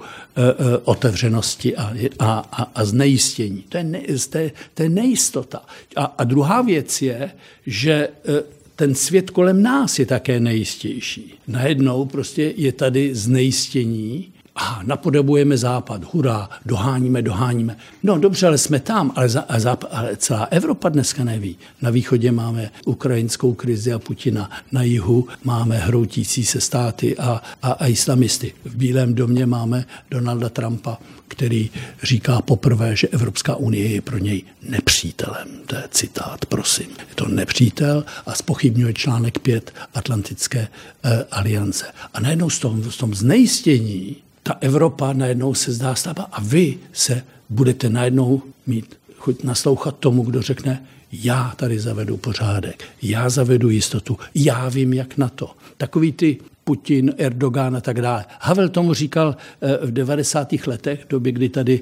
otevřenosti 0.83 1.75
a, 1.75 1.93
a, 2.19 2.31
a, 2.51 2.71
a 2.75 2.85
znejistění. 2.85 3.63
To 3.69 3.77
je, 3.77 3.83
ne, 3.83 4.01
to 4.29 4.37
je, 4.37 4.51
to 4.73 4.83
je 4.83 4.89
nejistota. 4.89 5.61
A, 5.95 6.03
a 6.03 6.23
druhá 6.23 6.61
věc 6.61 7.01
je, 7.01 7.31
že 7.65 8.07
ten 8.81 8.95
svět 8.95 9.29
kolem 9.29 9.61
nás 9.61 9.99
je 9.99 10.05
také 10.05 10.39
nejistější. 10.39 11.33
Najednou 11.47 12.05
prostě 12.05 12.53
je 12.57 12.71
tady 12.71 13.15
znejistění 13.15 14.33
a 14.55 14.81
napodobujeme 14.83 15.57
západ, 15.57 16.13
hurá, 16.13 16.49
doháníme, 16.65 17.21
doháníme. 17.21 17.77
No 18.03 18.17
dobře, 18.17 18.47
ale 18.47 18.57
jsme 18.57 18.79
tam, 18.79 19.11
ale, 19.15 19.29
za, 19.29 19.45
západ, 19.57 19.89
ale 19.93 20.17
celá 20.17 20.43
Evropa 20.43 20.89
dneska 20.89 21.23
neví. 21.23 21.57
Na 21.81 21.89
východě 21.89 22.31
máme 22.31 22.71
ukrajinskou 22.85 23.53
krizi 23.53 23.93
a 23.93 23.99
Putina, 23.99 24.49
na 24.71 24.83
jihu 24.83 25.27
máme 25.43 25.77
hroutící 25.77 26.45
se 26.45 26.61
státy 26.61 27.17
a, 27.17 27.41
a, 27.61 27.71
a 27.71 27.87
islamisty. 27.87 28.53
V 28.65 28.75
Bílém 28.75 29.13
domě 29.13 29.45
máme 29.45 29.85
Donalda 30.11 30.49
Trumpa, 30.49 30.97
který 31.27 31.69
říká 32.03 32.41
poprvé, 32.41 32.95
že 32.95 33.07
Evropská 33.07 33.55
unie 33.55 33.87
je 33.87 34.01
pro 34.01 34.17
něj 34.17 34.43
nepřítelem. 34.69 35.47
To 35.65 35.75
je 35.75 35.83
citát, 35.91 36.45
prosím. 36.45 36.87
Je 37.09 37.15
to 37.15 37.27
nepřítel 37.27 38.05
a 38.25 38.35
spochybňuje 38.35 38.93
článek 38.93 39.39
5 39.39 39.73
Atlantické 39.93 40.67
eh, 41.03 41.25
aliance. 41.31 41.85
A 42.13 42.19
najednou 42.19 42.49
z 42.49 42.59
tom, 42.59 42.91
z 42.91 42.97
tom 42.97 43.15
znejistění 43.15 44.15
ta 44.43 44.57
Evropa 44.61 45.13
najednou 45.13 45.53
se 45.53 45.71
zdá 45.71 45.95
stává 45.95 46.23
a 46.23 46.41
vy 46.41 46.77
se 46.93 47.23
budete 47.49 47.89
najednou 47.89 48.41
mít 48.67 48.95
chuť 49.17 49.43
naslouchat 49.43 49.97
tomu, 49.97 50.23
kdo 50.23 50.41
řekne, 50.41 50.83
já 51.11 51.53
tady 51.55 51.79
zavedu 51.79 52.17
pořádek, 52.17 52.83
já 53.01 53.29
zavedu 53.29 53.69
jistotu, 53.69 54.17
já 54.35 54.69
vím, 54.69 54.93
jak 54.93 55.17
na 55.17 55.29
to. 55.29 55.55
Takový 55.77 56.11
ty 56.11 56.37
Putin, 56.71 57.13
Erdogan 57.17 57.75
a 57.75 57.81
tak 57.81 58.01
dále. 58.01 58.25
Havel 58.39 58.69
tomu 58.69 58.93
říkal 58.93 59.35
v 59.81 59.91
90. 59.91 60.53
letech, 60.67 61.05
době, 61.09 61.31
kdy 61.31 61.49
tady 61.49 61.81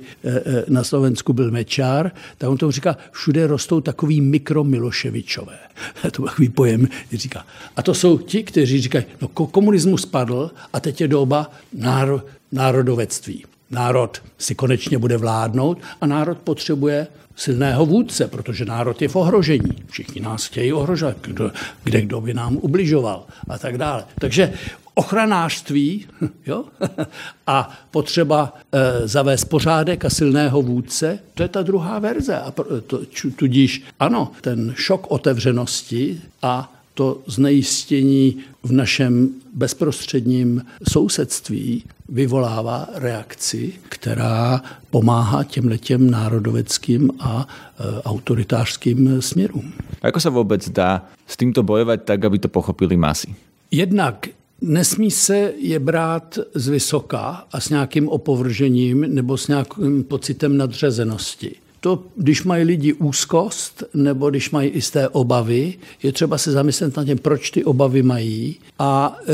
na 0.68 0.84
Slovensku 0.84 1.34
byl 1.34 1.52
Mečár, 1.52 2.12
tak 2.38 2.50
on 2.50 2.58
tomu 2.58 2.72
říkal, 2.72 2.96
všude 3.12 3.48
rostou 3.48 3.82
takový 3.82 4.22
mikromiloševičové. 4.22 5.58
to 6.12 6.24
takový 6.24 6.50
pojem, 6.50 6.88
říká. 7.14 7.46
A 7.76 7.82
to 7.82 7.94
jsou 7.94 8.18
ti, 8.18 8.44
kteří 8.44 8.82
říkají, 8.82 9.06
no 9.22 9.28
komunismus 9.28 10.06
padl 10.06 10.52
a 10.74 10.80
teď 10.80 11.02
je 11.02 11.08
doba 11.08 11.52
náro, 11.74 12.22
národovectví. 12.52 13.46
Národ 13.72 14.22
si 14.38 14.56
konečně 14.56 14.98
bude 14.98 15.18
vládnout 15.18 15.78
a 16.02 16.08
národ 16.08 16.38
potřebuje 16.38 17.08
silného 17.36 17.86
vůdce, 17.86 18.28
protože 18.28 18.66
národ 18.66 19.02
je 19.02 19.08
v 19.08 19.16
ohrožení. 19.16 19.84
Všichni 19.90 20.22
nás 20.22 20.46
chtějí 20.46 20.74
ohrožovat, 20.74 21.18
kdo, 21.22 21.52
kde 21.84 22.02
kdo 22.02 22.22
by 22.22 22.34
nám 22.34 22.58
ubližoval 22.62 23.24
a 23.50 23.58
tak 23.58 23.78
dále. 23.78 24.06
Takže 24.20 24.54
ochranářství 24.94 26.06
jo? 26.46 26.66
a 27.48 27.80
potřeba 27.92 28.54
e, 28.72 29.08
zavést 29.08 29.46
pořádek 29.46 30.06
a 30.06 30.10
silného 30.10 30.62
vůdce, 30.62 31.20
to 31.34 31.44
je 31.44 31.50
ta 31.50 31.62
druhá 31.62 32.00
verze. 32.00 32.36
A 32.36 32.52
to, 32.88 33.00
tudíž 33.36 33.84
ano, 34.00 34.32
ten 34.42 34.74
šok 34.78 35.12
otevřenosti 35.12 36.22
a 36.42 36.74
to 37.00 37.22
znejistění 37.28 38.38
v 38.64 38.72
našem 38.72 39.30
bezprostředním 39.54 40.62
sousedství 40.92 41.84
vyvolává 42.10 42.88
reakci, 42.94 43.74
která 43.90 44.62
pomáhá 44.90 45.44
těm 45.44 45.68
letěm 45.68 46.10
národoveckým 46.10 47.12
a 47.20 47.48
e, 47.48 48.02
autoritářským 48.02 49.22
směrům. 49.22 49.74
Ako 50.02 50.20
se 50.20 50.30
vůbec 50.30 50.70
dá 50.70 51.06
s 51.28 51.38
tímto 51.38 51.64
bojovat 51.64 52.04
tak, 52.04 52.26
aby 52.26 52.40
to 52.40 52.48
pochopili 52.48 52.98
masy? 52.98 53.36
Jednak 53.72 54.28
Nesmí 54.62 55.12
se 55.12 55.54
je 55.58 55.80
brát 55.80 56.40
z 56.54 56.68
vysoka 56.68 57.46
a 57.52 57.60
s 57.60 57.70
nějakým 57.70 58.10
opovržením 58.10 59.16
nebo 59.16 59.38
s 59.38 59.48
nějakým 59.48 60.04
pocitem 60.04 60.58
nadřazenosti 60.58 61.56
to, 61.80 62.04
když 62.16 62.44
mají 62.44 62.64
lidi 62.64 62.94
úzkost 62.94 63.84
nebo 63.94 64.30
když 64.30 64.52
mají 64.52 64.72
jisté 64.74 65.10
obavy, 65.10 65.74
je 66.04 66.12
třeba 66.12 66.38
se 66.38 66.52
zamyslet 66.52 66.98
nad 66.98 67.06
tím, 67.06 67.18
proč 67.18 67.52
ty 67.52 67.64
obavy 67.64 68.04
mají 68.04 68.56
a 68.80 69.18
e, 69.22 69.34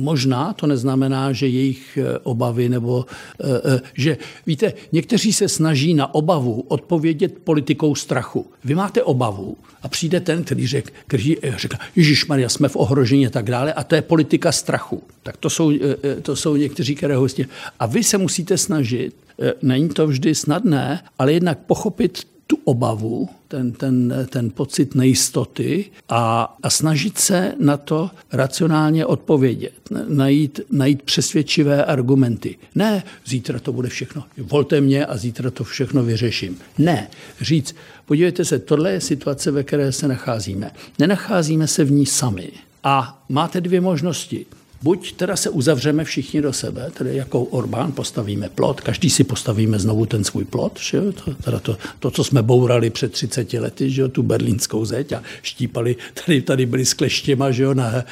možná 0.00 0.52
to 0.52 0.66
neznamená, 0.66 1.32
že 1.32 1.46
jejich 1.46 1.96
e, 1.96 2.18
obavy 2.18 2.68
nebo 2.68 3.06
e, 3.40 3.74
e, 3.74 3.80
že 3.94 4.18
víte, 4.46 4.72
někteří 4.92 5.32
se 5.32 5.48
snaží 5.48 5.94
na 5.94 6.14
obavu 6.14 6.64
odpovědět 6.68 7.38
politikou 7.44 7.94
strachu. 7.94 8.46
Vy 8.64 8.74
máte 8.74 9.02
obavu 9.02 9.56
a 9.82 9.88
přijde 9.88 10.20
ten, 10.20 10.44
který 10.44 10.66
řek, 10.66 10.92
který 11.06 11.36
řekl, 11.56 11.76
Ježíš 11.96 12.26
Maria, 12.26 12.48
jsme 12.48 12.68
v 12.68 12.76
ohrožení 12.76 13.26
a 13.26 13.30
tak 13.30 13.44
dále 13.44 13.72
a 13.72 13.84
to 13.84 13.94
je 13.94 14.02
politika 14.02 14.52
strachu. 14.52 15.02
Tak 15.22 15.36
to 15.36 15.50
jsou, 15.50 15.70
e, 15.70 15.76
e 16.04 16.20
to 16.20 16.36
jsou 16.36 16.56
někteří, 16.56 16.94
které 16.94 17.16
hostě. 17.16 17.46
A 17.78 17.86
vy 17.86 18.04
se 18.04 18.18
musíte 18.18 18.58
snažit 18.58 19.14
E, 19.29 19.29
není 19.62 19.88
to 19.88 20.06
vždy 20.06 20.34
snadné, 20.34 21.02
ale 21.18 21.32
jednak 21.32 21.58
pochopit 21.58 22.26
tu 22.50 22.58
obavu, 22.64 23.28
ten, 23.48 23.72
ten, 23.72 24.26
ten 24.30 24.50
pocit 24.50 24.94
nejistoty 24.94 25.84
a, 26.08 26.56
a 26.62 26.70
snažit 26.70 27.18
se 27.18 27.54
na 27.58 27.76
to 27.76 28.10
racionálně 28.32 29.06
odpovědět, 29.06 29.72
najít, 30.08 30.60
najít 30.70 31.02
přesvědčivé 31.02 31.84
argumenty. 31.84 32.58
Ne, 32.74 33.02
zítra 33.26 33.58
to 33.58 33.72
bude 33.72 33.88
všechno, 33.88 34.24
volte 34.38 34.80
mě 34.80 35.06
a 35.06 35.16
zítra 35.16 35.50
to 35.50 35.64
všechno 35.64 36.02
vyřeším. 36.02 36.58
Ne, 36.78 37.08
říct, 37.40 37.76
podívejte 38.06 38.44
se, 38.44 38.58
tohle 38.58 38.92
je 38.92 39.00
situace, 39.00 39.50
ve 39.50 39.62
které 39.62 39.92
se 39.92 40.08
nacházíme. 40.08 40.70
Nenacházíme 40.98 41.66
se 41.66 41.84
v 41.84 41.90
ní 41.90 42.06
sami. 42.06 42.50
A 42.84 43.24
máte 43.28 43.60
dvě 43.60 43.80
možnosti. 43.80 44.46
Buď 44.82 45.12
teda 45.12 45.36
se 45.36 45.50
uzavřeme 45.50 46.04
všichni 46.04 46.42
do 46.42 46.52
sebe, 46.52 46.90
tedy 46.98 47.16
jako 47.16 47.42
Orbán 47.42 47.92
postavíme 47.92 48.48
plot, 48.48 48.80
každý 48.80 49.10
si 49.10 49.24
postavíme 49.24 49.78
znovu 49.78 50.06
ten 50.06 50.24
svůj 50.24 50.44
plot, 50.44 50.78
že 50.80 50.96
jo? 50.96 51.12
To, 51.12 51.34
teda 51.34 51.58
to, 51.60 51.76
to, 51.98 52.10
co 52.10 52.24
jsme 52.24 52.42
bourali 52.42 52.90
před 52.90 53.12
30 53.12 53.52
lety, 53.52 53.90
že 53.90 54.02
jo? 54.02 54.08
tu 54.08 54.22
berlínskou 54.22 54.84
zeď 54.84 55.12
a 55.12 55.22
štípali, 55.42 55.96
tady, 56.26 56.42
tady 56.42 56.66
byli 56.66 56.86
s 56.86 56.94
kleštěma 56.94 57.50
že 57.50 57.62
jo? 57.62 57.74
Na, 57.74 58.04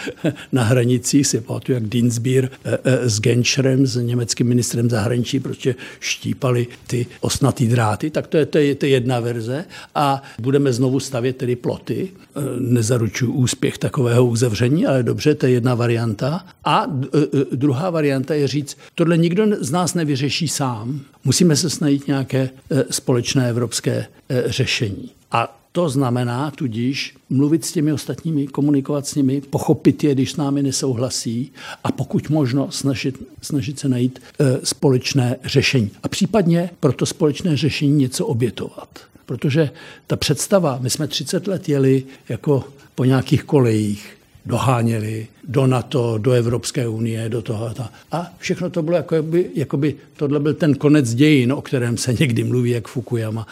na 0.53 0.63
hranicích, 0.63 1.27
si 1.27 1.41
pamatuju, 1.41 1.77
jak 1.77 1.89
Dinsbier 1.89 2.51
e, 2.65 2.79
e, 2.85 3.11
s 3.11 3.21
Genscherem, 3.21 3.87
s 3.87 3.97
německým 3.97 4.47
ministrem 4.47 4.91
zahraničí, 4.91 5.41
prostě 5.41 5.75
štípali 6.01 6.67
ty 6.87 7.07
osnatý 7.21 7.69
dráty, 7.69 8.11
tak 8.11 8.27
to 8.27 8.37
je, 8.37 8.47
to 8.47 8.59
je, 8.59 8.75
to 8.75 8.87
je 8.87 8.93
jedna 8.93 9.21
verze 9.21 9.65
a 9.95 10.23
budeme 10.39 10.73
znovu 10.73 11.01
stavět 11.01 11.37
tedy 11.37 11.57
ploty. 11.57 12.09
E, 12.09 12.41
nezaručuju 12.61 13.33
úspěch 13.33 13.79
takového 13.79 14.27
uzavření, 14.27 14.87
ale 14.87 15.03
dobře, 15.03 15.35
to 15.35 15.47
je 15.47 15.53
jedna 15.53 15.75
varianta. 15.75 16.45
A 16.69 16.87
e, 16.87 17.19
e, 17.19 17.57
druhá 17.57 17.91
varianta 17.91 18.35
je 18.35 18.49
říct, 18.49 18.79
tohle 18.95 19.17
nikdo 19.17 19.47
z 19.61 19.71
nás 19.71 19.95
nevyřeší 19.95 20.49
sám, 20.49 21.01
musíme 21.25 21.57
se 21.57 21.71
snajít 21.71 22.07
nějaké 22.07 22.51
e, 22.71 22.85
společné 22.91 23.49
evropské 23.49 24.07
řešení. 24.47 25.11
A 25.33 25.61
to 25.73 25.89
znamená 25.89 26.51
tudíž 26.51 27.17
mluvit 27.31 27.65
s 27.65 27.73
těmi 27.73 27.93
ostatními, 27.93 28.47
komunikovat 28.47 29.07
s 29.07 29.15
nimi, 29.15 29.41
pochopit 29.41 30.05
je, 30.05 30.15
když 30.15 30.33
s 30.33 30.37
námi 30.37 30.63
nesouhlasí 30.63 31.53
a 31.85 31.93
pokud 31.93 32.31
možno 32.31 32.71
snažit, 32.71 33.23
snažit 33.43 33.79
se 33.79 33.89
najít 33.89 34.19
společné 34.65 35.37
řešení. 35.45 35.91
A 36.03 36.09
případně 36.09 36.71
pro 36.81 36.93
to 36.93 37.07
společné 37.07 37.57
řešení 37.57 37.93
něco 37.93 38.27
obětovat. 38.27 38.89
Protože 39.27 39.71
ta 40.07 40.17
představa, 40.17 40.79
my 40.81 40.91
jsme 40.91 41.09
30 41.09 41.47
let 41.47 41.69
jeli 41.69 42.05
jako 42.29 42.65
po 42.95 43.05
nějakých 43.05 43.45
kolejích, 43.45 44.18
doháněli 44.49 45.27
do 45.49 45.67
NATO, 45.67 46.19
do 46.19 46.33
Evropské 46.33 46.89
unie, 46.89 47.29
do 47.29 47.43
toho. 47.43 47.75
A 48.13 48.33
všechno 48.39 48.71
to 48.71 48.83
bylo, 48.83 48.97
jako 48.97 49.23
by, 49.23 49.51
jako 49.55 49.77
by 49.77 49.95
tohle 50.17 50.41
byl 50.41 50.55
ten 50.55 50.75
konec 50.75 51.15
dějin, 51.15 51.53
o 51.53 51.63
kterém 51.63 51.97
se 51.97 52.13
někdy 52.13 52.45
mluví, 52.45 52.71
jak 52.71 52.89
Fukuyama. 52.89 53.47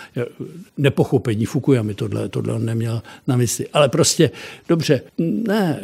Nepochopení 0.79 1.45
Fukuyamy, 1.45 1.95
tohle, 1.95 2.29
tohle 2.29 2.55
on 2.55 2.65
neměl 2.65 3.03
na 3.27 3.37
mysli. 3.37 3.67
Ale 3.73 3.89
prostě, 3.89 4.31
dobře, 4.69 5.01
ne, 5.19 5.81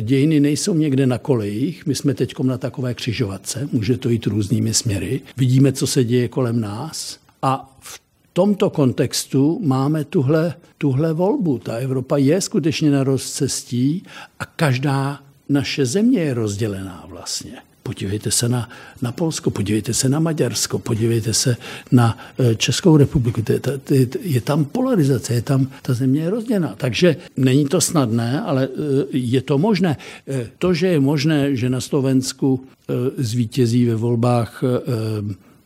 dějiny 0.00 0.40
nejsou 0.40 0.74
někde 0.74 1.06
na 1.06 1.18
kolejích, 1.18 1.86
my 1.86 1.94
jsme 1.94 2.14
teď 2.14 2.38
na 2.42 2.58
takové 2.58 2.94
křižovatce, 2.94 3.68
může 3.72 3.98
to 3.98 4.08
jít 4.08 4.26
různými 4.26 4.74
směry. 4.74 5.20
Vidíme, 5.36 5.72
co 5.72 5.86
se 5.86 6.04
děje 6.04 6.28
kolem 6.28 6.60
nás 6.60 7.18
a 7.42 7.76
v 7.80 8.05
tomto 8.36 8.70
kontextu 8.70 9.60
máme 9.64 10.04
tuhle, 10.04 10.54
tuhle 10.78 11.12
volbu. 11.12 11.58
Ta 11.58 11.76
Evropa 11.76 12.16
je 12.16 12.40
skutečně 12.40 12.90
na 12.90 13.04
rozcestí 13.04 14.02
a 14.38 14.44
každá 14.44 15.20
naše 15.48 15.86
země 15.86 16.20
je 16.20 16.34
rozdělená 16.34 17.04
vlastně. 17.08 17.52
Podívejte 17.82 18.30
se 18.30 18.48
na, 18.48 18.68
na 19.02 19.12
Polsko, 19.12 19.50
podívejte 19.50 19.94
se 19.94 20.08
na 20.08 20.20
Maďarsko, 20.20 20.78
podívejte 20.78 21.34
se 21.34 21.56
na 21.92 22.18
e, 22.38 22.54
Českou 22.54 22.96
republiku. 22.96 23.42
Je 24.20 24.40
tam 24.40 24.64
polarizace, 24.64 25.34
je 25.34 25.42
tam, 25.42 25.70
ta 25.82 25.94
země 25.94 26.20
je 26.20 26.30
rozdělená. 26.30 26.74
Takže 26.76 27.16
není 27.36 27.64
to 27.64 27.80
snadné, 27.80 28.40
ale 28.40 28.64
e, 28.64 28.68
je 29.12 29.40
to 29.40 29.58
možné. 29.58 29.96
E, 30.28 30.50
to, 30.58 30.74
že 30.74 30.86
je 30.86 31.00
možné, 31.00 31.56
že 31.56 31.70
na 31.70 31.80
Slovensku 31.80 32.64
zvítězí 33.18 33.86
ve 33.86 33.94
volbách 33.94 34.62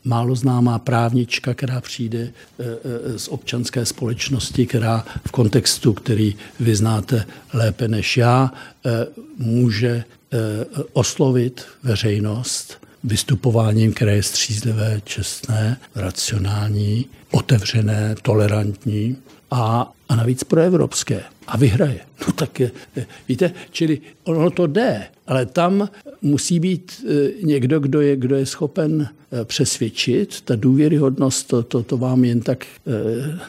málo 0.05 0.35
známá 0.35 0.79
právnička, 0.79 1.55
která 1.55 1.81
přijde 1.81 2.19
e, 2.19 2.31
e, 3.15 3.19
z 3.19 3.29
občanské 3.29 3.87
společnosti, 3.87 4.67
která 4.67 5.05
v 5.27 5.31
kontextu, 5.31 5.93
který 5.93 6.35
vy 6.61 6.77
znáte 6.77 7.27
lépe 7.53 7.89
než 7.89 8.17
já, 8.17 8.53
e, 8.87 9.07
může 9.39 10.05
oslovit 10.93 11.65
veřejnost 11.83 12.87
vystupováním, 13.05 13.93
které 13.93 14.17
je 14.17 14.23
střízlivé, 14.23 15.01
čestné, 15.05 15.77
racionální, 15.95 17.07
otevřené, 17.31 18.15
tolerantní 18.23 19.17
a, 19.51 19.93
a 20.09 20.17
navíc 20.17 20.45
proevropské. 20.45 21.23
A 21.47 21.57
vyhraje. 21.57 22.01
No 22.27 22.33
tak 22.33 22.63
víte, 23.29 23.53
čili 23.71 24.01
ono 24.25 24.51
to 24.51 24.67
jde, 24.67 25.07
ale 25.27 25.47
tam 25.47 25.89
musí 26.23 26.61
být 26.61 27.05
e, 27.09 27.47
někdo, 27.47 27.81
kdo 27.81 28.01
je, 28.01 28.17
kdo 28.17 28.37
je 28.37 28.47
schopen 28.47 29.09
e, 29.33 29.45
přesvědčit. 29.45 30.41
Ta 30.41 30.57
důvěryhodnost, 30.57 31.49
to, 31.49 31.63
to, 31.63 31.83
to 31.83 31.97
vám 31.97 32.25
jen 32.25 32.41
tak 32.41 32.65
e, 32.65 32.69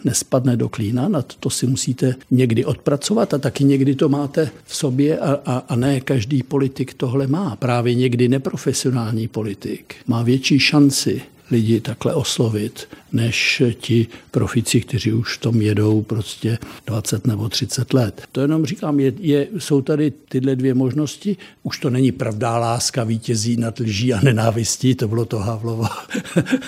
nespadne 0.04 0.58
do 0.58 0.70
klína, 0.70 1.08
na 1.08 1.22
to, 1.22 1.36
to 1.40 1.50
si 1.50 1.68
musíte 1.68 2.16
někdy 2.32 2.66
odpracovat 2.66 3.34
a 3.34 3.38
taky 3.38 3.64
někdy 3.64 3.96
to 3.96 4.10
máte 4.10 4.50
v 4.66 4.76
sobě 4.76 5.20
a, 5.20 5.40
a, 5.46 5.58
a 5.58 5.76
ne 5.76 6.02
každý 6.02 6.44
politik 6.44 6.94
tohle 6.94 7.28
má. 7.28 7.56
Právě 7.56 7.96
někdy 7.96 8.28
neprofesionální 8.28 9.28
politik 9.28 9.96
má 10.08 10.24
větší 10.24 10.60
šanci 10.60 11.22
lidi 11.52 11.82
takhle 11.82 12.14
oslovit, 12.14 12.88
než 13.12 13.64
ti 13.80 14.08
profici, 14.32 14.82
kteří 14.82 15.14
už 15.14 15.38
v 15.38 15.42
tom 15.42 15.62
jedou 15.62 16.02
prostě 16.02 16.58
20 16.88 17.28
nebo 17.28 17.50
30 17.50 17.94
let. 17.94 18.22
To 18.32 18.42
jenom 18.42 18.66
říkám, 18.66 19.00
je, 19.00 19.14
je, 19.20 19.48
jsou 19.58 19.82
tady 19.82 20.12
tyhle 20.12 20.56
dvě 20.56 20.74
možnosti. 20.74 21.38
Už 21.64 21.80
to 21.80 21.90
není 21.90 22.12
pravdá 22.12 22.58
láska 22.58 23.04
vítězí 23.04 23.58
nad 23.58 23.80
lží 23.80 24.14
a 24.14 24.22
nenávistí, 24.22 24.96
to 24.96 25.08
bylo 25.08 25.26
to 25.26 25.40
Havlovo, 25.40 25.86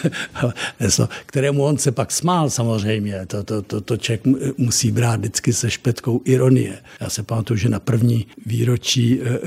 kterému 1.25 1.63
on 1.63 1.77
se 1.77 1.91
pak 1.91 2.11
smál 2.11 2.49
samozřejmě. 2.49 3.25
To, 3.27 3.43
to, 3.43 3.61
to, 3.61 3.81
to 3.81 3.97
člověk 3.97 4.21
musí 4.57 4.91
brát 4.91 5.19
vždycky 5.19 5.53
se 5.53 5.71
špetkou 5.71 6.21
ironie. 6.25 6.77
Já 6.99 7.09
se 7.09 7.23
pamatuju, 7.23 7.57
že 7.57 7.69
na 7.69 7.79
první 7.79 8.25
výročí 8.45 9.21
e, 9.21 9.25
e, 9.25 9.39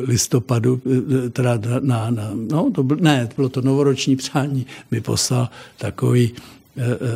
listopadu, 0.00 0.80
e, 1.26 1.30
teda 1.30 1.58
na, 1.80 2.10
na 2.10 2.30
no, 2.34 2.70
to 2.74 2.82
byl, 2.82 2.96
ne, 3.00 3.28
bylo 3.36 3.48
to 3.48 3.60
novoroční 3.60 4.16
přání, 4.16 4.39
mi 4.90 5.00
poslal 5.00 5.48
takový 5.76 6.34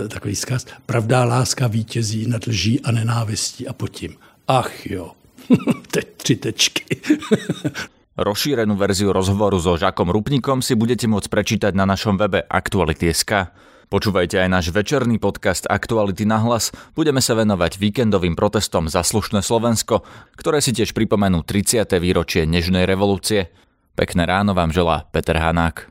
takový 0.09 0.37
zkaz. 0.37 0.67
Pravdá 0.87 1.25
láska 1.25 1.67
vítězí 1.67 2.27
nad 2.27 2.47
lží 2.47 2.81
a 2.81 2.91
nenávistí 2.91 3.69
a 3.69 3.73
potím. 3.73 4.17
Ach 4.49 4.87
jo, 4.87 5.13
teď 5.91 6.07
tři 6.17 6.37
tečky. 6.37 6.85
Rozšírenú 8.15 8.79
verziu 8.79 9.11
rozhovoru 9.11 9.59
so 9.59 9.75
Žakom 9.75 10.07
Rupnikom 10.07 10.63
si 10.63 10.79
budete 10.79 11.11
môcť 11.11 11.27
prečítať 11.27 11.73
na 11.75 11.83
našom 11.83 12.15
webe 12.15 12.47
Aktuality.sk. 12.47 13.51
Počúvajte 13.91 14.39
aj 14.39 14.49
náš 14.55 14.67
večerný 14.71 15.19
podcast 15.19 15.67
Aktuality 15.67 16.23
na 16.23 16.39
hlas. 16.39 16.71
Budeme 16.95 17.19
sa 17.19 17.35
venovať 17.35 17.75
víkendovým 17.83 18.39
protestom 18.39 18.87
za 18.87 19.03
slušné 19.03 19.43
Slovensko, 19.43 20.07
ktoré 20.39 20.63
si 20.63 20.71
tiež 20.71 20.95
pripomenú 20.95 21.43
30. 21.43 21.91
výročie 21.99 22.47
Nežnej 22.47 22.87
revolúcie. 22.87 23.51
Pekné 23.99 24.31
ráno 24.31 24.55
vám 24.55 24.71
želá 24.71 25.11
Peter 25.11 25.35
Hanák. 25.35 25.91